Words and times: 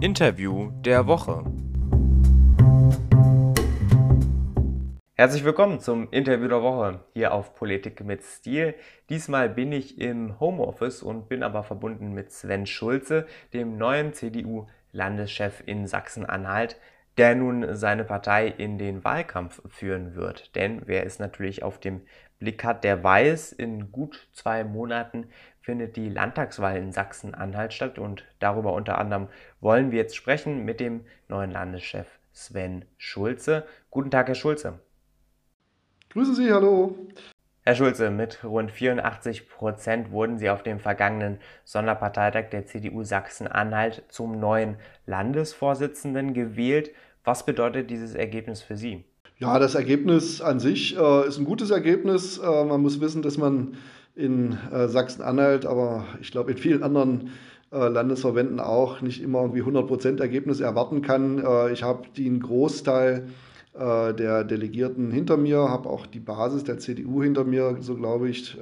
Interview 0.00 0.70
der 0.84 1.08
Woche. 1.08 1.44
Herzlich 5.14 5.42
willkommen 5.42 5.80
zum 5.80 6.08
Interview 6.12 6.46
der 6.46 6.62
Woche 6.62 7.00
hier 7.14 7.34
auf 7.34 7.56
Politik 7.56 8.04
mit 8.04 8.22
Stil. 8.22 8.76
Diesmal 9.08 9.48
bin 9.48 9.72
ich 9.72 10.00
im 10.00 10.38
Homeoffice 10.38 11.02
und 11.02 11.28
bin 11.28 11.42
aber 11.42 11.64
verbunden 11.64 12.12
mit 12.14 12.30
Sven 12.30 12.66
Schulze, 12.66 13.26
dem 13.52 13.76
neuen 13.76 14.12
CDU-Landeschef 14.12 15.64
in 15.66 15.88
Sachsen-Anhalt, 15.88 16.76
der 17.16 17.34
nun 17.34 17.74
seine 17.74 18.04
Partei 18.04 18.46
in 18.46 18.78
den 18.78 19.02
Wahlkampf 19.02 19.60
führen 19.68 20.14
wird. 20.14 20.54
Denn 20.54 20.82
wer 20.86 21.06
es 21.06 21.18
natürlich 21.18 21.64
auf 21.64 21.80
dem 21.80 22.02
Blick 22.38 22.62
hat, 22.62 22.84
der 22.84 23.02
weiß, 23.02 23.50
in 23.50 23.90
gut 23.90 24.28
zwei 24.32 24.62
Monaten 24.62 25.26
findet 25.68 25.96
die 25.96 26.08
Landtagswahl 26.08 26.78
in 26.78 26.92
Sachsen-Anhalt 26.92 27.74
statt 27.74 27.98
und 27.98 28.24
darüber 28.38 28.72
unter 28.72 28.96
anderem 28.96 29.28
wollen 29.60 29.90
wir 29.90 29.98
jetzt 29.98 30.16
sprechen 30.16 30.64
mit 30.64 30.80
dem 30.80 31.04
neuen 31.28 31.50
Landeschef 31.50 32.06
Sven 32.32 32.86
Schulze. 32.96 33.66
Guten 33.90 34.10
Tag, 34.10 34.28
Herr 34.28 34.34
Schulze. 34.34 34.78
Grüße 36.08 36.34
Sie, 36.34 36.50
hallo. 36.50 36.96
Herr 37.66 37.74
Schulze, 37.74 38.10
mit 38.10 38.42
rund 38.44 38.70
84 38.70 39.50
Prozent 39.50 40.10
wurden 40.10 40.38
Sie 40.38 40.48
auf 40.48 40.62
dem 40.62 40.80
vergangenen 40.80 41.38
Sonderparteitag 41.64 42.48
der 42.48 42.64
CDU 42.64 43.02
Sachsen-Anhalt 43.02 44.04
zum 44.08 44.40
neuen 44.40 44.78
Landesvorsitzenden 45.04 46.32
gewählt. 46.32 46.92
Was 47.24 47.44
bedeutet 47.44 47.90
dieses 47.90 48.14
Ergebnis 48.14 48.62
für 48.62 48.78
Sie? 48.78 49.04
Ja, 49.36 49.58
das 49.58 49.74
Ergebnis 49.74 50.40
an 50.40 50.60
sich 50.60 50.96
äh, 50.96 51.28
ist 51.28 51.36
ein 51.36 51.44
gutes 51.44 51.70
Ergebnis. 51.70 52.38
Äh, 52.38 52.64
man 52.64 52.80
muss 52.80 53.02
wissen, 53.02 53.20
dass 53.20 53.36
man 53.36 53.76
in 54.18 54.58
äh, 54.72 54.88
Sachsen-Anhalt, 54.88 55.64
aber 55.64 56.04
ich 56.20 56.32
glaube 56.32 56.50
in 56.50 56.58
vielen 56.58 56.82
anderen 56.82 57.30
äh, 57.70 57.88
Landesverbänden 57.88 58.60
auch 58.60 59.02
nicht 59.02 59.22
immer 59.22 59.42
irgendwie 59.42 59.62
100% 59.62 60.20
Ergebnis 60.20 60.60
erwarten 60.60 61.02
kann. 61.02 61.38
Äh, 61.38 61.72
ich 61.72 61.82
habe 61.82 62.08
den 62.16 62.40
Großteil 62.40 63.28
äh, 63.74 64.14
der 64.14 64.42
Delegierten 64.42 65.10
hinter 65.10 65.36
mir, 65.36 65.58
habe 65.58 65.88
auch 65.88 66.06
die 66.06 66.20
Basis 66.20 66.64
der 66.64 66.78
CDU 66.78 67.22
hinter 67.22 67.44
mir, 67.44 67.76
so 67.80 67.94
glaube 67.94 68.28
ich, 68.28 68.58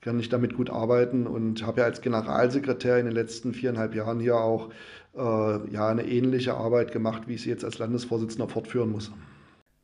kann 0.00 0.18
ich 0.18 0.30
damit 0.30 0.56
gut 0.56 0.70
arbeiten 0.70 1.26
und 1.26 1.66
habe 1.66 1.80
ja 1.80 1.86
als 1.86 2.00
Generalsekretär 2.00 2.98
in 2.98 3.04
den 3.04 3.14
letzten 3.14 3.52
viereinhalb 3.52 3.94
Jahren 3.94 4.18
hier 4.18 4.36
auch 4.36 4.70
ja, 5.14 5.88
eine 5.88 6.06
ähnliche 6.06 6.54
Arbeit 6.54 6.92
gemacht, 6.92 7.22
wie 7.26 7.34
ich 7.34 7.42
sie 7.42 7.50
jetzt 7.50 7.64
als 7.64 7.78
Landesvorsitzender 7.78 8.48
fortführen 8.48 8.90
muss. 8.92 9.12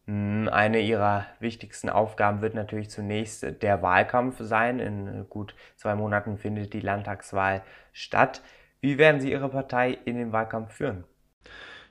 Hm, 0.07 0.49
eine 0.49 0.81
ihrer 0.81 1.27
wichtigsten 1.41 1.89
Aufgaben 1.89 2.41
wird 2.41 2.55
natürlich 2.55 2.91
zunächst 2.91 3.45
der 3.62 3.83
Wahlkampf 3.83 4.37
sein. 4.41 4.79
In 4.79 5.27
gut 5.29 5.55
zwei 5.77 5.95
Monaten 5.97 6.39
findet 6.39 6.73
die 6.73 6.81
Landtagswahl 6.81 7.62
statt. 7.93 8.43
Wie 8.81 8.99
werden 8.99 9.21
Sie 9.21 9.33
Ihre 9.33 9.49
Partei 9.49 9.99
in 10.05 10.17
den 10.17 10.33
Wahlkampf 10.33 10.75
führen? 10.75 11.05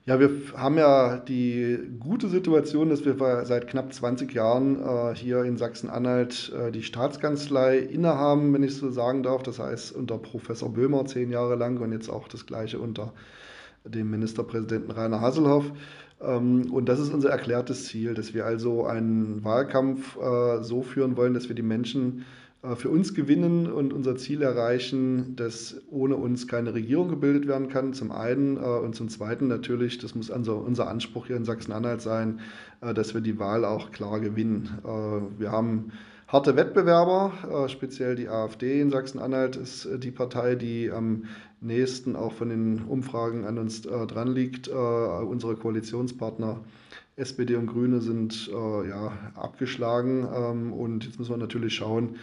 Ja, 0.05 0.19
wir 0.19 0.29
haben 0.55 0.77
ja 0.77 1.17
die 1.17 1.79
gute 1.99 2.29
Situation, 2.29 2.89
dass 2.89 3.03
wir 3.03 3.43
seit 3.43 3.67
knapp 3.67 3.91
20 3.91 4.31
Jahren 4.33 4.79
äh, 4.79 5.15
hier 5.15 5.43
in 5.43 5.57
Sachsen-Anhalt 5.57 6.53
äh, 6.55 6.71
die 6.71 6.83
Staatskanzlei 6.83 7.79
innehaben, 7.79 8.53
wenn 8.53 8.61
ich 8.61 8.75
so 8.77 8.91
sagen 8.91 9.23
darf. 9.23 9.41
Das 9.41 9.57
heißt 9.57 9.93
unter 9.93 10.19
Professor 10.19 10.71
Böhmer 10.71 11.05
zehn 11.05 11.31
Jahre 11.31 11.55
lang 11.55 11.81
und 11.81 11.91
jetzt 11.91 12.09
auch 12.09 12.27
das 12.27 12.45
gleiche 12.45 12.77
unter 12.77 13.13
dem 13.85 14.11
Ministerpräsidenten 14.11 14.91
Rainer 14.91 15.21
Hasselhoff. 15.21 15.71
Ähm, 16.21 16.71
und 16.71 16.87
das 16.89 16.99
ist 16.99 17.13
unser 17.13 17.29
erklärtes 17.29 17.85
Ziel, 17.85 18.13
dass 18.13 18.33
wir 18.33 18.45
also 18.45 18.85
einen 18.85 19.43
Wahlkampf 19.43 20.17
äh, 20.17 20.63
so 20.63 20.81
führen 20.81 21.17
wollen, 21.17 21.33
dass 21.33 21.49
wir 21.49 21.55
die 21.55 21.61
Menschen 21.61 22.25
äh, 22.63 22.75
für 22.75 22.89
uns 22.89 23.13
gewinnen 23.13 23.71
und 23.71 23.93
unser 23.93 24.15
Ziel 24.15 24.41
erreichen, 24.41 25.35
dass 25.35 25.81
ohne 25.89 26.15
uns 26.15 26.47
keine 26.47 26.73
Regierung 26.73 27.09
gebildet 27.09 27.47
werden 27.47 27.69
kann, 27.69 27.93
zum 27.93 28.11
einen. 28.11 28.57
Äh, 28.57 28.61
und 28.61 28.95
zum 28.95 29.09
zweiten 29.09 29.47
natürlich, 29.47 29.97
das 29.97 30.15
muss 30.15 30.29
unser 30.29 30.87
Anspruch 30.87 31.27
hier 31.27 31.35
in 31.35 31.45
Sachsen-Anhalt 31.45 32.01
sein, 32.01 32.39
dass 32.81 33.13
wir 33.13 33.21
die 33.21 33.39
Wahl 33.39 33.65
auch 33.65 33.91
klar 33.91 34.19
gewinnen. 34.19 34.69
Wir 35.37 35.51
haben 35.51 35.91
harte 36.27 36.55
Wettbewerber, 36.55 37.67
speziell 37.67 38.15
die 38.15 38.27
AfD 38.27 38.81
in 38.81 38.91
Sachsen-Anhalt 38.91 39.55
ist 39.55 39.87
die 39.97 40.11
Partei, 40.11 40.55
die 40.55 40.91
am 40.91 41.23
nächsten 41.65 42.15
auch 42.15 42.33
von 42.33 42.49
den 42.49 42.83
Umfragen 42.83 43.45
an 43.45 43.57
uns 43.57 43.85
äh, 43.85 44.07
dran 44.07 44.33
liegt. 44.33 44.67
Äh, 44.67 44.71
unsere 44.71 45.55
Koalitionspartner 45.55 46.61
SPD 47.17 47.55
und 47.55 47.67
Grüne 47.67 48.01
sind 48.01 48.49
äh, 48.53 48.89
ja, 48.89 49.13
abgeschlagen 49.35 50.27
ähm, 50.33 50.73
und 50.73 51.05
jetzt 51.05 51.17
müssen 51.17 51.31
wir 51.31 51.37
natürlich 51.37 51.75
schauen, 51.75 52.17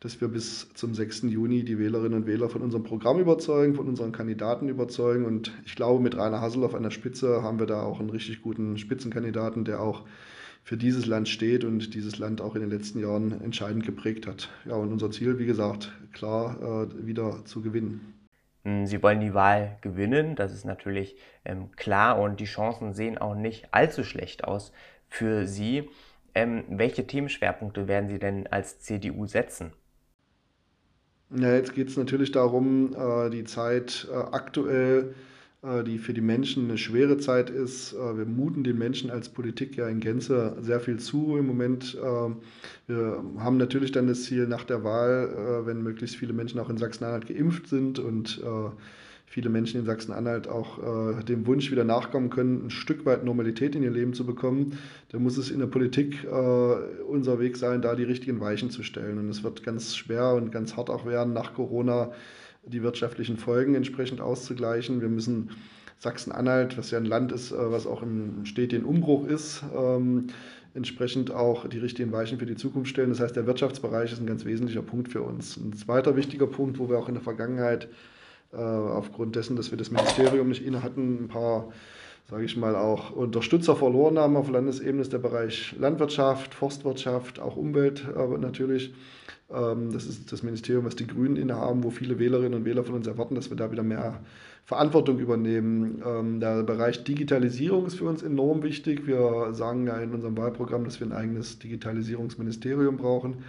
dass 0.00 0.20
wir 0.20 0.28
bis 0.28 0.68
zum 0.74 0.94
6. 0.94 1.22
Juni 1.22 1.64
die 1.64 1.78
Wählerinnen 1.78 2.14
und 2.14 2.26
Wähler 2.26 2.48
von 2.48 2.60
unserem 2.60 2.82
Programm 2.82 3.20
überzeugen, 3.20 3.74
von 3.74 3.88
unseren 3.88 4.12
Kandidaten 4.12 4.68
überzeugen. 4.68 5.24
Und 5.24 5.52
ich 5.64 5.76
glaube, 5.76 6.02
mit 6.02 6.16
Rainer 6.16 6.40
Hasselhoff 6.40 6.74
an 6.74 6.82
der 6.82 6.90
Spitze 6.90 7.42
haben 7.42 7.58
wir 7.58 7.66
da 7.66 7.82
auch 7.82 8.00
einen 8.00 8.10
richtig 8.10 8.42
guten 8.42 8.76
Spitzenkandidaten, 8.76 9.64
der 9.64 9.80
auch 9.80 10.02
für 10.62 10.76
dieses 10.76 11.06
Land 11.06 11.28
steht 11.28 11.64
und 11.64 11.94
dieses 11.94 12.18
Land 12.18 12.40
auch 12.40 12.54
in 12.54 12.62
den 12.62 12.70
letzten 12.70 12.98
Jahren 12.98 13.40
entscheidend 13.40 13.86
geprägt 13.86 14.26
hat. 14.26 14.50
Ja, 14.66 14.74
und 14.74 14.92
unser 14.92 15.10
Ziel, 15.10 15.38
wie 15.38 15.46
gesagt, 15.46 15.92
klar 16.12 16.88
äh, 16.90 17.06
wieder 17.06 17.44
zu 17.44 17.62
gewinnen. 17.62 18.00
Hm, 18.64 18.86
sie 18.86 19.02
wollen 19.02 19.20
die 19.20 19.34
Wahl 19.34 19.78
gewinnen, 19.80 20.36
das 20.36 20.52
ist 20.52 20.64
natürlich 20.64 21.16
ähm, 21.44 21.70
klar 21.72 22.18
und 22.20 22.40
die 22.40 22.44
Chancen 22.46 22.92
sehen 22.94 23.18
auch 23.18 23.34
nicht 23.34 23.68
allzu 23.72 24.04
schlecht 24.04 24.44
aus 24.44 24.72
für 25.08 25.46
Sie. 25.46 25.90
Ähm, 26.34 26.64
welche 26.68 27.06
Themenschwerpunkte 27.06 27.86
werden 27.88 28.08
Sie 28.08 28.18
denn 28.18 28.46
als 28.48 28.80
CDU 28.80 29.26
setzen? 29.26 29.72
Ja, 31.30 31.54
jetzt 31.54 31.74
geht 31.74 31.88
es 31.88 31.96
natürlich 31.96 32.32
darum, 32.32 32.94
äh, 32.94 33.30
die 33.30 33.44
Zeit 33.44 34.06
äh, 34.10 34.14
aktuell 34.14 35.14
die 35.84 35.98
für 35.98 36.12
die 36.12 36.20
Menschen 36.20 36.64
eine 36.64 36.78
schwere 36.78 37.18
Zeit 37.18 37.50
ist. 37.50 37.92
Äh, 37.94 38.18
wir 38.18 38.26
muten 38.26 38.64
den 38.64 38.78
Menschen 38.78 39.10
als 39.10 39.28
Politik 39.28 39.76
ja 39.76 39.88
in 39.88 40.00
Gänze 40.00 40.56
sehr 40.60 40.80
viel 40.80 40.98
zu 40.98 41.36
im 41.36 41.46
Moment. 41.46 41.96
Äh, 42.00 42.30
wir 42.86 43.24
haben 43.38 43.56
natürlich 43.56 43.92
dann 43.92 44.06
das 44.06 44.24
Ziel 44.24 44.46
nach 44.46 44.64
der 44.64 44.84
Wahl, 44.84 45.64
wenn 45.64 45.82
möglichst 45.82 46.16
viele 46.16 46.34
Menschen 46.34 46.60
auch 46.60 46.68
in 46.68 46.76
Sachsen-Anhalt 46.76 47.26
geimpft 47.26 47.66
sind 47.66 47.98
und 47.98 48.42
viele 49.26 49.50
Menschen 49.50 49.80
in 49.80 49.86
Sachsen-Anhalt 49.86 50.46
auch 50.48 51.22
dem 51.24 51.46
Wunsch 51.46 51.70
wieder 51.72 51.82
nachkommen 51.82 52.30
können, 52.30 52.66
ein 52.66 52.70
Stück 52.70 53.04
weit 53.04 53.24
Normalität 53.24 53.74
in 53.74 53.82
ihr 53.82 53.90
Leben 53.90 54.14
zu 54.14 54.24
bekommen, 54.24 54.78
dann 55.08 55.24
muss 55.24 55.38
es 55.38 55.50
in 55.50 55.58
der 55.58 55.66
Politik 55.66 56.24
unser 57.08 57.40
Weg 57.40 57.56
sein, 57.56 57.82
da 57.82 57.96
die 57.96 58.04
richtigen 58.04 58.38
Weichen 58.38 58.70
zu 58.70 58.84
stellen. 58.84 59.18
Und 59.18 59.28
es 59.28 59.42
wird 59.42 59.64
ganz 59.64 59.96
schwer 59.96 60.34
und 60.34 60.52
ganz 60.52 60.76
hart 60.76 60.88
auch 60.88 61.04
werden 61.04 61.32
nach 61.32 61.54
Corona 61.54 62.12
die 62.66 62.82
wirtschaftlichen 62.82 63.36
Folgen 63.36 63.74
entsprechend 63.74 64.20
auszugleichen. 64.20 65.00
Wir 65.00 65.08
müssen 65.08 65.50
Sachsen-Anhalt, 65.98 66.76
was 66.78 66.90
ja 66.90 66.98
ein 66.98 67.04
Land 67.04 67.32
ist, 67.32 67.52
äh, 67.52 67.56
was 67.56 67.86
auch 67.86 68.02
im 68.02 68.44
stetigen 68.44 68.84
Umbruch 68.84 69.26
ist, 69.26 69.62
ähm, 69.76 70.28
entsprechend 70.74 71.30
auch 71.30 71.68
die 71.68 71.78
richtigen 71.78 72.12
Weichen 72.12 72.38
für 72.38 72.46
die 72.46 72.56
Zukunft 72.56 72.90
stellen. 72.90 73.10
Das 73.10 73.20
heißt, 73.20 73.36
der 73.36 73.46
Wirtschaftsbereich 73.46 74.12
ist 74.12 74.20
ein 74.20 74.26
ganz 74.26 74.44
wesentlicher 74.44 74.82
Punkt 74.82 75.08
für 75.08 75.22
uns. 75.22 75.56
Ein 75.56 75.72
zweiter 75.72 76.16
wichtiger 76.16 76.46
Punkt, 76.46 76.78
wo 76.78 76.88
wir 76.88 76.98
auch 76.98 77.08
in 77.08 77.14
der 77.14 77.22
Vergangenheit 77.22 77.84
äh, 77.84 77.88
aufgrund 78.60 79.36
dessen, 79.36 79.56
dass 79.56 79.70
wir 79.70 79.78
das 79.78 79.90
Ministerium 79.90 80.48
nicht 80.48 80.64
inne 80.64 80.82
hatten, 80.82 81.24
ein 81.24 81.28
paar, 81.28 81.68
sage 82.30 82.44
ich 82.44 82.56
mal, 82.56 82.76
auch 82.76 83.10
Unterstützer 83.10 83.76
verloren 83.76 84.18
haben 84.18 84.36
auf 84.36 84.50
Landesebene, 84.50 85.02
ist 85.02 85.12
der 85.12 85.18
Bereich 85.18 85.74
Landwirtschaft, 85.78 86.54
Forstwirtschaft, 86.54 87.40
auch 87.40 87.56
Umwelt 87.56 88.06
aber 88.14 88.38
natürlich. 88.38 88.94
Ähm, 89.52 89.92
das 89.92 90.06
ist 90.06 90.32
das 90.32 90.42
Ministerium, 90.42 90.84
was 90.84 90.96
die 90.96 91.06
Grünen 91.06 91.36
innehaben, 91.36 91.84
wo 91.84 91.90
viele 91.90 92.18
Wählerinnen 92.18 92.54
und 92.54 92.64
Wähler 92.64 92.84
von 92.84 92.94
uns 92.94 93.06
erwarten, 93.06 93.34
dass 93.34 93.50
wir 93.50 93.56
da 93.56 93.70
wieder 93.70 93.82
mehr 93.82 94.20
Verantwortung 94.64 95.18
übernehmen. 95.18 96.02
Ähm, 96.04 96.40
der 96.40 96.62
Bereich 96.62 97.04
Digitalisierung 97.04 97.86
ist 97.86 97.96
für 97.96 98.06
uns 98.06 98.22
enorm 98.22 98.62
wichtig. 98.62 99.06
Wir 99.06 99.52
sagen 99.52 99.86
ja 99.86 99.98
in 99.98 100.12
unserem 100.12 100.36
Wahlprogramm, 100.36 100.84
dass 100.84 101.00
wir 101.00 101.06
ein 101.06 101.12
eigenes 101.12 101.58
Digitalisierungsministerium 101.58 102.96
brauchen. 102.96 103.44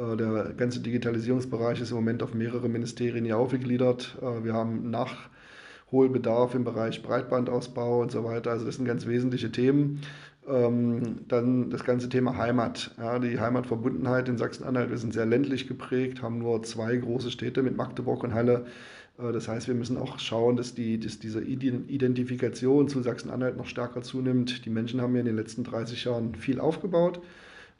Äh, 0.00 0.16
der 0.16 0.52
ganze 0.56 0.80
Digitalisierungsbereich 0.80 1.80
ist 1.80 1.90
im 1.90 1.96
Moment 1.96 2.22
auf 2.22 2.34
mehrere 2.34 2.68
Ministerien 2.68 3.24
hier 3.24 3.38
aufgegliedert. 3.38 4.16
Äh, 4.20 4.44
wir 4.44 4.54
haben 4.54 4.90
Nachholbedarf 4.90 6.54
im 6.54 6.64
Bereich 6.64 7.02
Breitbandausbau 7.02 8.00
und 8.00 8.10
so 8.10 8.24
weiter. 8.24 8.50
Also 8.50 8.64
das 8.64 8.76
sind 8.76 8.86
ganz 8.86 9.06
wesentliche 9.06 9.52
Themen. 9.52 10.00
Ähm, 10.48 11.26
dann 11.28 11.70
das 11.70 11.84
ganze 11.84 12.08
Thema 12.08 12.36
Heimat. 12.36 12.92
Die 13.22 13.38
Heimatverbundenheit 13.38 14.28
in 14.28 14.38
Sachsen-Anhalt. 14.38 14.90
Wir 14.90 14.98
sind 14.98 15.12
sehr 15.12 15.26
ländlich 15.26 15.68
geprägt, 15.68 16.22
haben 16.22 16.38
nur 16.38 16.62
zwei 16.62 16.96
große 16.96 17.30
Städte 17.30 17.62
mit 17.62 17.76
Magdeburg 17.76 18.24
und 18.24 18.34
Halle. 18.34 18.66
Äh, 19.18 19.32
das 19.32 19.48
heißt, 19.48 19.68
wir 19.68 19.74
müssen 19.74 19.98
auch 19.98 20.18
schauen, 20.18 20.56
dass, 20.56 20.74
die, 20.74 20.98
dass 20.98 21.18
diese 21.18 21.42
Identifikation 21.42 22.88
zu 22.88 23.02
Sachsen-Anhalt 23.02 23.56
noch 23.56 23.66
stärker 23.66 24.02
zunimmt. 24.02 24.64
Die 24.64 24.70
Menschen 24.70 25.00
haben 25.00 25.14
ja 25.14 25.20
in 25.20 25.26
den 25.26 25.36
letzten 25.36 25.62
30 25.64 26.04
Jahren 26.04 26.34
viel 26.34 26.58
aufgebaut, 26.58 27.20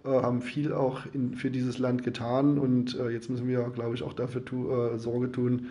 haben 0.05 0.43
viel 0.43 0.73
auch 0.73 1.03
in, 1.13 1.35
für 1.35 1.51
dieses 1.51 1.79
Land 1.79 2.05
getan 2.05 2.59
und 2.59 2.99
äh, 2.99 3.11
jetzt 3.11 3.29
müssen 3.31 3.49
wir, 3.49 3.63
glaube 3.71 3.95
ich, 3.95 4.03
auch 4.03 4.15
dafür 4.15 4.45
tu, 4.45 4.99
Sorge 4.99 5.31
tun, 5.31 5.67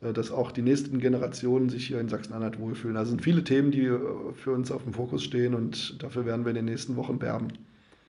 äh, 0.00 0.12
dass 0.12 0.30
auch 0.30 0.52
die 0.52 0.62
nächsten 0.62 0.98
Generationen 0.98 1.68
sich 1.68 1.86
hier 1.86 2.00
in 2.00 2.08
Sachsen-Anhalt 2.08 2.58
wohlfühlen. 2.58 2.96
Also 2.96 3.10
sind 3.10 3.22
viele 3.22 3.44
Themen, 3.44 3.70
die 3.70 3.86
äh, 3.86 3.98
für 4.34 4.52
uns 4.52 4.70
auf 4.70 4.84
dem 4.84 4.92
Fokus 4.92 5.24
stehen 5.24 5.54
und 5.54 6.02
dafür 6.02 6.24
werden 6.24 6.44
wir 6.44 6.50
in 6.50 6.56
den 6.56 6.64
nächsten 6.66 6.96
Wochen 6.96 7.20
werben. 7.20 7.48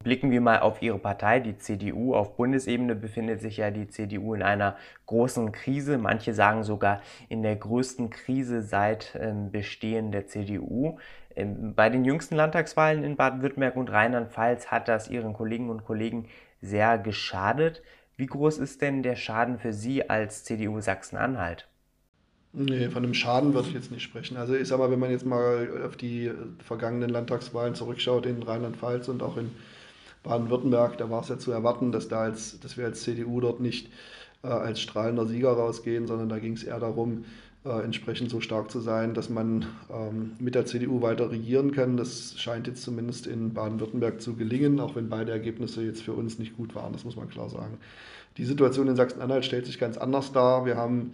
Blicken 0.06 0.30
wir 0.30 0.40
mal 0.40 0.60
auf 0.60 0.82
Ihre 0.82 1.00
Partei, 1.00 1.40
die 1.40 1.58
CDU. 1.58 2.14
Auf 2.14 2.36
Bundesebene 2.36 2.94
befindet 2.94 3.40
sich 3.40 3.56
ja 3.56 3.72
die 3.72 3.88
CDU 3.88 4.34
in 4.34 4.42
einer 4.44 4.76
großen 5.06 5.50
Krise. 5.50 5.98
Manche 5.98 6.32
sagen 6.32 6.62
sogar 6.62 7.02
in 7.28 7.42
der 7.42 7.56
größten 7.56 8.08
Krise 8.10 8.62
seit 8.62 9.18
ähm, 9.20 9.50
Bestehen 9.50 10.12
der 10.12 10.28
CDU. 10.28 11.00
Ähm, 11.34 11.74
bei 11.74 11.90
den 11.90 12.04
jüngsten 12.04 12.36
Landtagswahlen 12.36 13.02
in 13.02 13.16
Baden-Württemberg 13.16 13.74
und 13.74 13.90
Rheinland-Pfalz 13.90 14.68
hat 14.68 14.86
das 14.86 15.10
Ihren 15.10 15.32
Kolleginnen 15.32 15.70
und 15.70 15.84
Kollegen 15.84 16.28
sehr 16.60 16.98
geschadet. 16.98 17.82
Wie 18.16 18.26
groß 18.26 18.58
ist 18.58 18.82
denn 18.82 19.02
der 19.02 19.16
Schaden 19.16 19.58
für 19.58 19.72
Sie 19.72 20.08
als 20.08 20.44
CDU 20.44 20.80
Sachsen-Anhalt? 20.80 21.66
Nee, 22.52 22.90
von 22.90 23.02
einem 23.02 23.14
Schaden 23.14 23.54
würde 23.54 23.66
ich 23.70 23.74
jetzt 23.74 23.90
nicht 23.90 24.04
sprechen. 24.04 24.36
Also 24.36 24.54
ich 24.54 24.68
sage 24.68 24.82
mal, 24.82 24.90
wenn 24.92 25.00
man 25.00 25.10
jetzt 25.10 25.26
mal 25.26 25.82
auf 25.84 25.96
die 25.96 26.30
vergangenen 26.64 27.10
Landtagswahlen 27.10 27.74
zurückschaut 27.74 28.24
in 28.24 28.44
Rheinland-Pfalz 28.44 29.08
und 29.08 29.20
auch 29.20 29.36
in 29.36 29.50
Baden-Württemberg, 30.26 30.98
da 30.98 31.10
war 31.10 31.22
es 31.22 31.28
ja 31.28 31.38
zu 31.38 31.52
erwarten, 31.52 31.92
dass, 31.92 32.08
da 32.08 32.20
als, 32.20 32.60
dass 32.60 32.76
wir 32.76 32.84
als 32.84 33.02
CDU 33.02 33.40
dort 33.40 33.60
nicht 33.60 33.88
äh, 34.42 34.48
als 34.48 34.80
strahlender 34.80 35.26
Sieger 35.26 35.52
rausgehen, 35.52 36.06
sondern 36.06 36.28
da 36.28 36.38
ging 36.38 36.52
es 36.52 36.64
eher 36.64 36.80
darum, 36.80 37.24
äh, 37.64 37.82
entsprechend 37.82 38.30
so 38.30 38.40
stark 38.40 38.70
zu 38.70 38.80
sein, 38.80 39.14
dass 39.14 39.28
man 39.28 39.66
ähm, 39.90 40.32
mit 40.38 40.54
der 40.54 40.66
CDU 40.66 41.02
weiter 41.02 41.30
regieren 41.30 41.72
kann. 41.72 41.96
Das 41.96 42.34
scheint 42.38 42.66
jetzt 42.66 42.82
zumindest 42.82 43.26
in 43.26 43.54
Baden-Württemberg 43.54 44.20
zu 44.20 44.34
gelingen, 44.36 44.78
auch 44.78 44.94
wenn 44.94 45.08
beide 45.08 45.32
Ergebnisse 45.32 45.82
jetzt 45.82 46.02
für 46.02 46.12
uns 46.12 46.38
nicht 46.38 46.56
gut 46.56 46.74
waren, 46.74 46.92
das 46.92 47.04
muss 47.04 47.16
man 47.16 47.28
klar 47.28 47.50
sagen. 47.50 47.78
Die 48.36 48.44
Situation 48.44 48.86
in 48.88 48.96
Sachsen-Anhalt 48.96 49.44
stellt 49.44 49.66
sich 49.66 49.78
ganz 49.78 49.96
anders 49.96 50.32
dar. 50.32 50.66
Wir 50.66 50.76
haben 50.76 51.12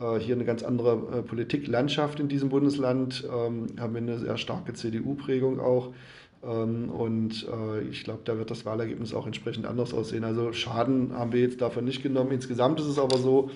äh, 0.00 0.18
hier 0.18 0.34
eine 0.34 0.44
ganz 0.44 0.62
andere 0.62 1.18
äh, 1.18 1.22
Politiklandschaft 1.22 2.20
in 2.20 2.28
diesem 2.28 2.50
Bundesland, 2.50 3.24
ähm, 3.24 3.66
haben 3.80 3.96
eine 3.96 4.18
sehr 4.18 4.36
starke 4.36 4.74
CDU-Prägung 4.74 5.58
auch. 5.58 5.92
Ähm, 6.42 6.90
und 6.90 7.46
äh, 7.48 7.80
ich 7.82 8.04
glaube, 8.04 8.20
da 8.24 8.38
wird 8.38 8.50
das 8.50 8.64
Wahlergebnis 8.64 9.14
auch 9.14 9.26
entsprechend 9.26 9.66
anders 9.66 9.92
aussehen. 9.92 10.24
Also 10.24 10.52
Schaden 10.52 11.12
haben 11.12 11.32
wir 11.32 11.40
jetzt 11.40 11.60
davon 11.60 11.84
nicht 11.84 12.02
genommen. 12.02 12.30
Insgesamt 12.32 12.80
ist 12.80 12.86
es 12.86 12.98
aber 12.98 13.18
so, 13.18 13.50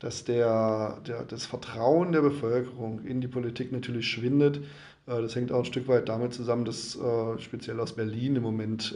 dass 0.00 0.24
der, 0.24 0.98
der, 1.06 1.24
das 1.24 1.46
Vertrauen 1.46 2.12
der 2.12 2.22
Bevölkerung 2.22 3.04
in 3.04 3.20
die 3.20 3.28
Politik 3.28 3.72
natürlich 3.72 4.08
schwindet. 4.08 4.58
Äh, 5.06 5.22
das 5.22 5.34
hängt 5.34 5.50
auch 5.50 5.60
ein 5.60 5.64
Stück 5.64 5.88
weit 5.88 6.08
damit 6.08 6.34
zusammen, 6.34 6.66
dass 6.66 6.96
äh, 6.96 7.38
speziell 7.38 7.80
aus 7.80 7.94
Berlin 7.94 8.36
im 8.36 8.42
Moment, 8.42 8.94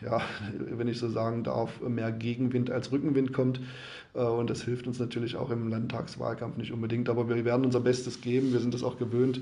ja, 0.00 0.20
wenn 0.58 0.88
ich 0.88 0.98
so 0.98 1.08
sagen 1.08 1.42
darf, 1.42 1.80
mehr 1.80 2.12
Gegenwind 2.12 2.70
als 2.70 2.92
Rückenwind 2.92 3.32
kommt. 3.32 3.60
Und 4.12 4.50
das 4.50 4.62
hilft 4.62 4.88
uns 4.88 4.98
natürlich 4.98 5.36
auch 5.36 5.50
im 5.50 5.68
Landtagswahlkampf 5.68 6.56
nicht 6.56 6.72
unbedingt. 6.72 7.08
Aber 7.08 7.28
wir 7.28 7.44
werden 7.44 7.64
unser 7.64 7.78
Bestes 7.78 8.20
geben. 8.20 8.52
Wir 8.52 8.58
sind 8.58 8.74
es 8.74 8.82
auch 8.82 8.98
gewöhnt, 8.98 9.40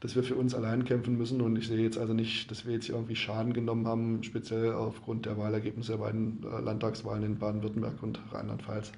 dass 0.00 0.16
wir 0.16 0.22
für 0.22 0.34
uns 0.34 0.54
allein 0.54 0.84
kämpfen 0.84 1.16
müssen. 1.16 1.40
Und 1.40 1.56
ich 1.56 1.68
sehe 1.68 1.78
jetzt 1.78 1.98
also 1.98 2.12
nicht, 2.12 2.50
dass 2.50 2.66
wir 2.66 2.74
jetzt 2.74 2.88
irgendwie 2.88 3.16
Schaden 3.16 3.52
genommen 3.52 3.86
haben, 3.86 4.22
speziell 4.22 4.72
aufgrund 4.72 5.26
der 5.26 5.36
Wahlergebnisse 5.38 5.92
der 5.92 5.98
beiden 5.98 6.44
äh, 6.44 6.60
Landtagswahlen 6.60 7.24
in 7.24 7.38
Baden-Württemberg 7.38 8.02
und 8.02 8.20
Rheinland-Pfalz. 8.32 8.92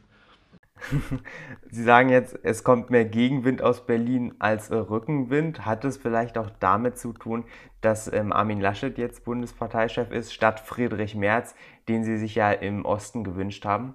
Sie 1.71 1.83
sagen 1.83 2.09
jetzt, 2.09 2.39
es 2.43 2.65
kommt 2.65 2.91
mehr 2.91 3.05
Gegenwind 3.05 3.63
aus 3.63 3.85
Berlin 3.85 4.35
als 4.39 4.71
Rückenwind. 4.71 5.65
Hat 5.67 5.85
es 5.85 5.97
vielleicht 5.97 6.39
auch 6.39 6.51
damit 6.61 6.99
zu 6.99 7.13
tun, 7.13 7.45
dass 7.81 8.13
ähm, 8.13 8.33
Armin 8.33 8.61
Laschet 8.61 8.97
jetzt 8.99 9.25
Bundesparteichef 9.25 10.11
ist, 10.11 10.33
statt 10.33 10.61
Friedrich 10.61 11.15
Merz, 11.15 11.55
den 11.89 12.05
Sie 12.05 12.17
sich 12.17 12.35
ja 12.35 12.53
im 12.53 12.85
Osten 12.85 13.25
gewünscht 13.25 13.65
haben? 13.65 13.95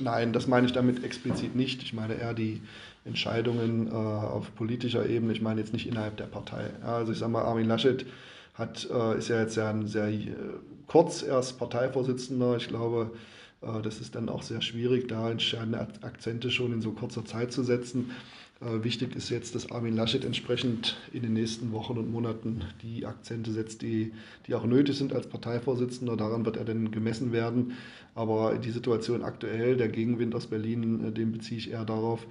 Nein, 0.00 0.32
das 0.32 0.48
meine 0.48 0.66
ich 0.66 0.72
damit 0.72 1.04
explizit 1.04 1.54
nicht. 1.54 1.82
Ich 1.82 1.92
meine 1.92 2.14
eher 2.14 2.34
die 2.34 2.62
Entscheidungen 3.04 3.88
äh, 3.88 3.90
auf 3.90 4.54
politischer 4.54 5.06
Ebene. 5.06 5.32
Ich 5.32 5.42
meine 5.42 5.60
jetzt 5.60 5.72
nicht 5.72 5.86
innerhalb 5.86 6.16
der 6.16 6.24
Partei. 6.24 6.70
Ja, 6.82 6.96
also 6.96 7.12
ich 7.12 7.18
sage 7.18 7.32
mal, 7.32 7.42
Armin 7.42 7.66
Laschet 7.66 8.06
hat, 8.54 8.88
äh, 8.90 9.18
ist 9.18 9.28
ja 9.28 9.40
jetzt 9.40 9.56
ja 9.56 9.70
ein 9.70 9.86
sehr 9.86 10.08
äh, 10.08 10.32
kurz 10.86 11.22
erst 11.22 11.58
Parteivorsitzender. 11.58 12.56
Ich 12.56 12.68
glaube, 12.68 13.10
äh, 13.62 13.82
das 13.82 14.00
ist 14.00 14.14
dann 14.14 14.28
auch 14.28 14.42
sehr 14.42 14.62
schwierig, 14.62 15.08
da 15.08 15.30
entscheidende 15.30 15.80
Akzente 16.02 16.50
schon 16.50 16.72
in 16.72 16.80
so 16.80 16.92
kurzer 16.92 17.24
Zeit 17.24 17.52
zu 17.52 17.62
setzen. 17.62 18.10
Äh, 18.60 18.84
wichtig 18.84 19.16
ist 19.16 19.30
jetzt, 19.30 19.54
dass 19.54 19.70
Armin 19.70 19.96
Laschet 19.96 20.24
entsprechend 20.24 20.96
in 21.12 21.22
den 21.22 21.32
nächsten 21.32 21.72
Wochen 21.72 21.98
und 21.98 22.10
Monaten 22.10 22.62
die 22.82 23.04
Akzente 23.04 23.50
setzt, 23.50 23.82
die, 23.82 24.12
die 24.46 24.54
auch 24.54 24.64
nötig 24.64 24.96
sind 24.96 25.12
als 25.12 25.26
Parteivorsitzender. 25.26 26.16
Daran 26.16 26.44
wird 26.44 26.56
er 26.56 26.64
dann 26.64 26.90
gemessen 26.90 27.32
werden. 27.32 27.72
Aber 28.14 28.56
die 28.56 28.70
Situation 28.70 29.24
aktuell, 29.24 29.76
der 29.76 29.88
Gegenwind 29.88 30.34
aus 30.34 30.46
Berlin, 30.46 31.08
äh, 31.08 31.12
den 31.12 31.32
beziehe 31.32 31.58
ich 31.58 31.70
eher 31.70 31.84
darauf, 31.84 32.26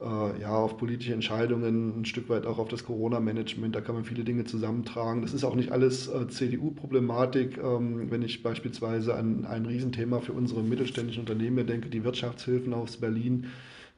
äh, 0.00 0.40
ja, 0.40 0.50
auf 0.50 0.76
politische 0.76 1.12
Entscheidungen, 1.12 2.00
ein 2.00 2.04
Stück 2.04 2.28
weit 2.28 2.46
auch 2.46 2.58
auf 2.58 2.68
das 2.68 2.84
Corona-Management. 2.84 3.74
Da 3.74 3.80
kann 3.80 3.94
man 3.94 4.04
viele 4.04 4.24
Dinge 4.24 4.44
zusammentragen. 4.44 5.22
Das 5.22 5.34
ist 5.34 5.44
auch 5.44 5.54
nicht 5.54 5.72
alles 5.72 6.08
äh, 6.08 6.28
CDU-Problematik. 6.28 7.58
Ähm, 7.58 8.10
wenn 8.10 8.22
ich 8.22 8.42
beispielsweise 8.42 9.14
an 9.14 9.44
ein 9.44 9.66
Riesenthema 9.66 10.20
für 10.20 10.32
unsere 10.32 10.62
mittelständischen 10.62 11.20
Unternehmen 11.20 11.66
denke, 11.66 11.88
die 11.88 12.04
Wirtschaftshilfen 12.04 12.74
aus 12.74 12.98
Berlin, 12.98 13.46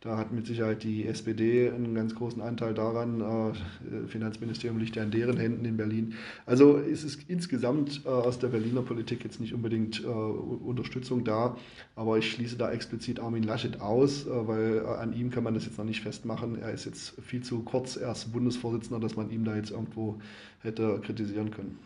da 0.00 0.16
hat 0.16 0.32
mit 0.32 0.46
Sicherheit 0.46 0.82
die 0.82 1.06
SPD 1.06 1.68
einen 1.68 1.94
ganz 1.94 2.14
großen 2.14 2.40
Anteil 2.40 2.72
daran. 2.72 3.20
Äh, 3.20 4.06
Finanzministerium 4.08 4.78
liegt 4.78 4.96
ja 4.96 5.02
in 5.02 5.10
deren 5.10 5.36
Händen 5.36 5.66
in 5.66 5.76
Berlin. 5.76 6.14
Also 6.46 6.78
ist 6.78 7.04
es 7.04 7.16
insgesamt 7.28 8.06
äh, 8.06 8.08
aus 8.08 8.38
der 8.38 8.48
Berliner 8.48 8.80
Politik 8.80 9.24
jetzt 9.24 9.40
nicht 9.40 9.52
unbedingt 9.52 10.02
äh, 10.02 10.06
Unterstützung 10.06 11.24
da. 11.24 11.58
Aber 11.96 12.16
ich 12.16 12.30
schließe 12.30 12.56
da 12.56 12.70
explizit 12.72 13.20
Armin 13.20 13.42
Laschet 13.42 13.80
aus, 13.82 14.26
weil 14.26 14.86
an 14.86 15.12
ihm 15.12 15.30
kann 15.30 15.44
man 15.44 15.52
das 15.52 15.66
jetzt 15.66 15.76
noch 15.76 15.84
nicht 15.84 16.00
festmachen. 16.00 16.58
Er 16.58 16.72
ist 16.72 16.86
jetzt 16.86 17.20
viel 17.20 17.42
zu 17.42 17.60
kurz 17.60 17.96
erst 17.96 18.32
Bundesvorsitzender, 18.32 19.00
dass 19.00 19.16
man 19.16 19.30
ihm 19.30 19.44
da 19.44 19.54
jetzt 19.54 19.70
irgendwo 19.70 20.18
hätte 20.60 20.98
kritisieren 21.04 21.50
können. 21.50 21.78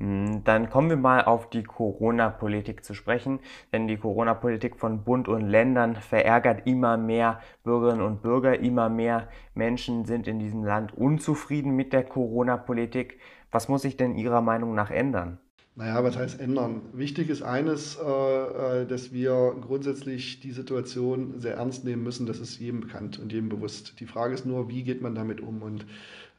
Hm, 0.00 0.42
dann 0.44 0.70
kommen 0.70 0.90
wir 0.90 0.96
mal 0.96 1.24
auf 1.24 1.50
die 1.50 1.62
Corona-Politik 1.62 2.84
zu 2.84 2.94
sprechen, 2.94 3.38
denn 3.72 3.86
die 3.86 3.96
Corona-Politik 3.96 4.76
von 4.76 5.04
Bund 5.04 5.28
und 5.28 5.42
Ländern 5.42 5.96
verärgert 5.96 6.66
immer 6.66 6.96
mehr 6.96 7.40
Bürgerinnen 7.62 8.02
und 8.02 8.22
Bürger, 8.22 8.58
immer 8.58 8.88
mehr 8.88 9.28
Menschen 9.54 10.04
sind 10.04 10.26
in 10.26 10.38
diesem 10.40 10.64
Land 10.64 10.94
unzufrieden 10.94 11.76
mit 11.76 11.92
der 11.92 12.02
Corona-Politik. 12.02 13.20
Was 13.52 13.68
muss 13.68 13.82
sich 13.82 13.96
denn 13.96 14.16
Ihrer 14.16 14.40
Meinung 14.40 14.74
nach 14.74 14.90
ändern? 14.90 15.38
Naja, 15.76 16.04
was 16.04 16.16
heißt 16.16 16.40
ändern? 16.40 16.82
Wichtig 16.92 17.28
ist 17.30 17.42
eines, 17.42 17.96
äh, 17.96 18.82
äh, 18.82 18.86
dass 18.86 19.12
wir 19.12 19.56
grundsätzlich 19.60 20.38
die 20.38 20.52
Situation 20.52 21.40
sehr 21.40 21.56
ernst 21.56 21.84
nehmen 21.84 22.04
müssen. 22.04 22.26
Das 22.26 22.38
ist 22.38 22.60
jedem 22.60 22.80
bekannt 22.82 23.18
und 23.18 23.32
jedem 23.32 23.48
bewusst. 23.48 23.98
Die 23.98 24.06
Frage 24.06 24.34
ist 24.34 24.46
nur, 24.46 24.68
wie 24.68 24.84
geht 24.84 25.02
man 25.02 25.16
damit 25.16 25.40
um? 25.40 25.62
Und 25.62 25.84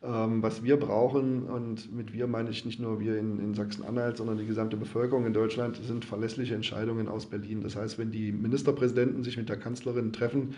was 0.08 0.64
wir 0.64 0.78
brauchen, 0.78 1.44
und 1.44 1.94
mit 1.94 2.14
wir 2.14 2.28
meine 2.28 2.50
ich 2.50 2.66
nicht 2.66 2.80
nur 2.80 3.00
wir 3.00 3.18
in, 3.18 3.40
in 3.40 3.54
Sachsen-Anhalt, 3.54 4.18
sondern 4.18 4.38
die 4.38 4.46
gesamte 4.46 4.78
Bevölkerung 4.78 5.26
in 5.26 5.34
Deutschland, 5.34 5.78
sind 5.84 6.06
verlässliche 6.06 6.56
Entscheidungen 6.56 7.08
aus 7.08 7.26
Berlin. 7.26 7.62
Das 7.62 7.76
heißt, 7.76 7.98
wenn 7.98 8.12
die 8.12 8.32
Ministerpräsidenten 8.32 9.24
sich 9.24 9.38
mit 9.38 9.50
der 9.50 9.58
Kanzlerin 9.58 10.14
treffen, 10.14 10.56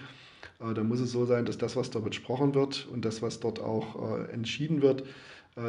äh, 0.59 0.73
dann 0.73 0.87
muss 0.87 0.99
es 0.99 1.11
so 1.11 1.25
sein, 1.25 1.45
dass 1.45 1.57
das, 1.57 1.75
was 1.75 1.89
dort 1.89 2.05
besprochen 2.05 2.55
wird 2.55 2.87
und 2.91 3.05
das, 3.05 3.21
was 3.21 3.39
dort 3.39 3.59
auch 3.59 4.19
äh, 4.19 4.31
entschieden 4.31 4.81
wird, 4.81 5.03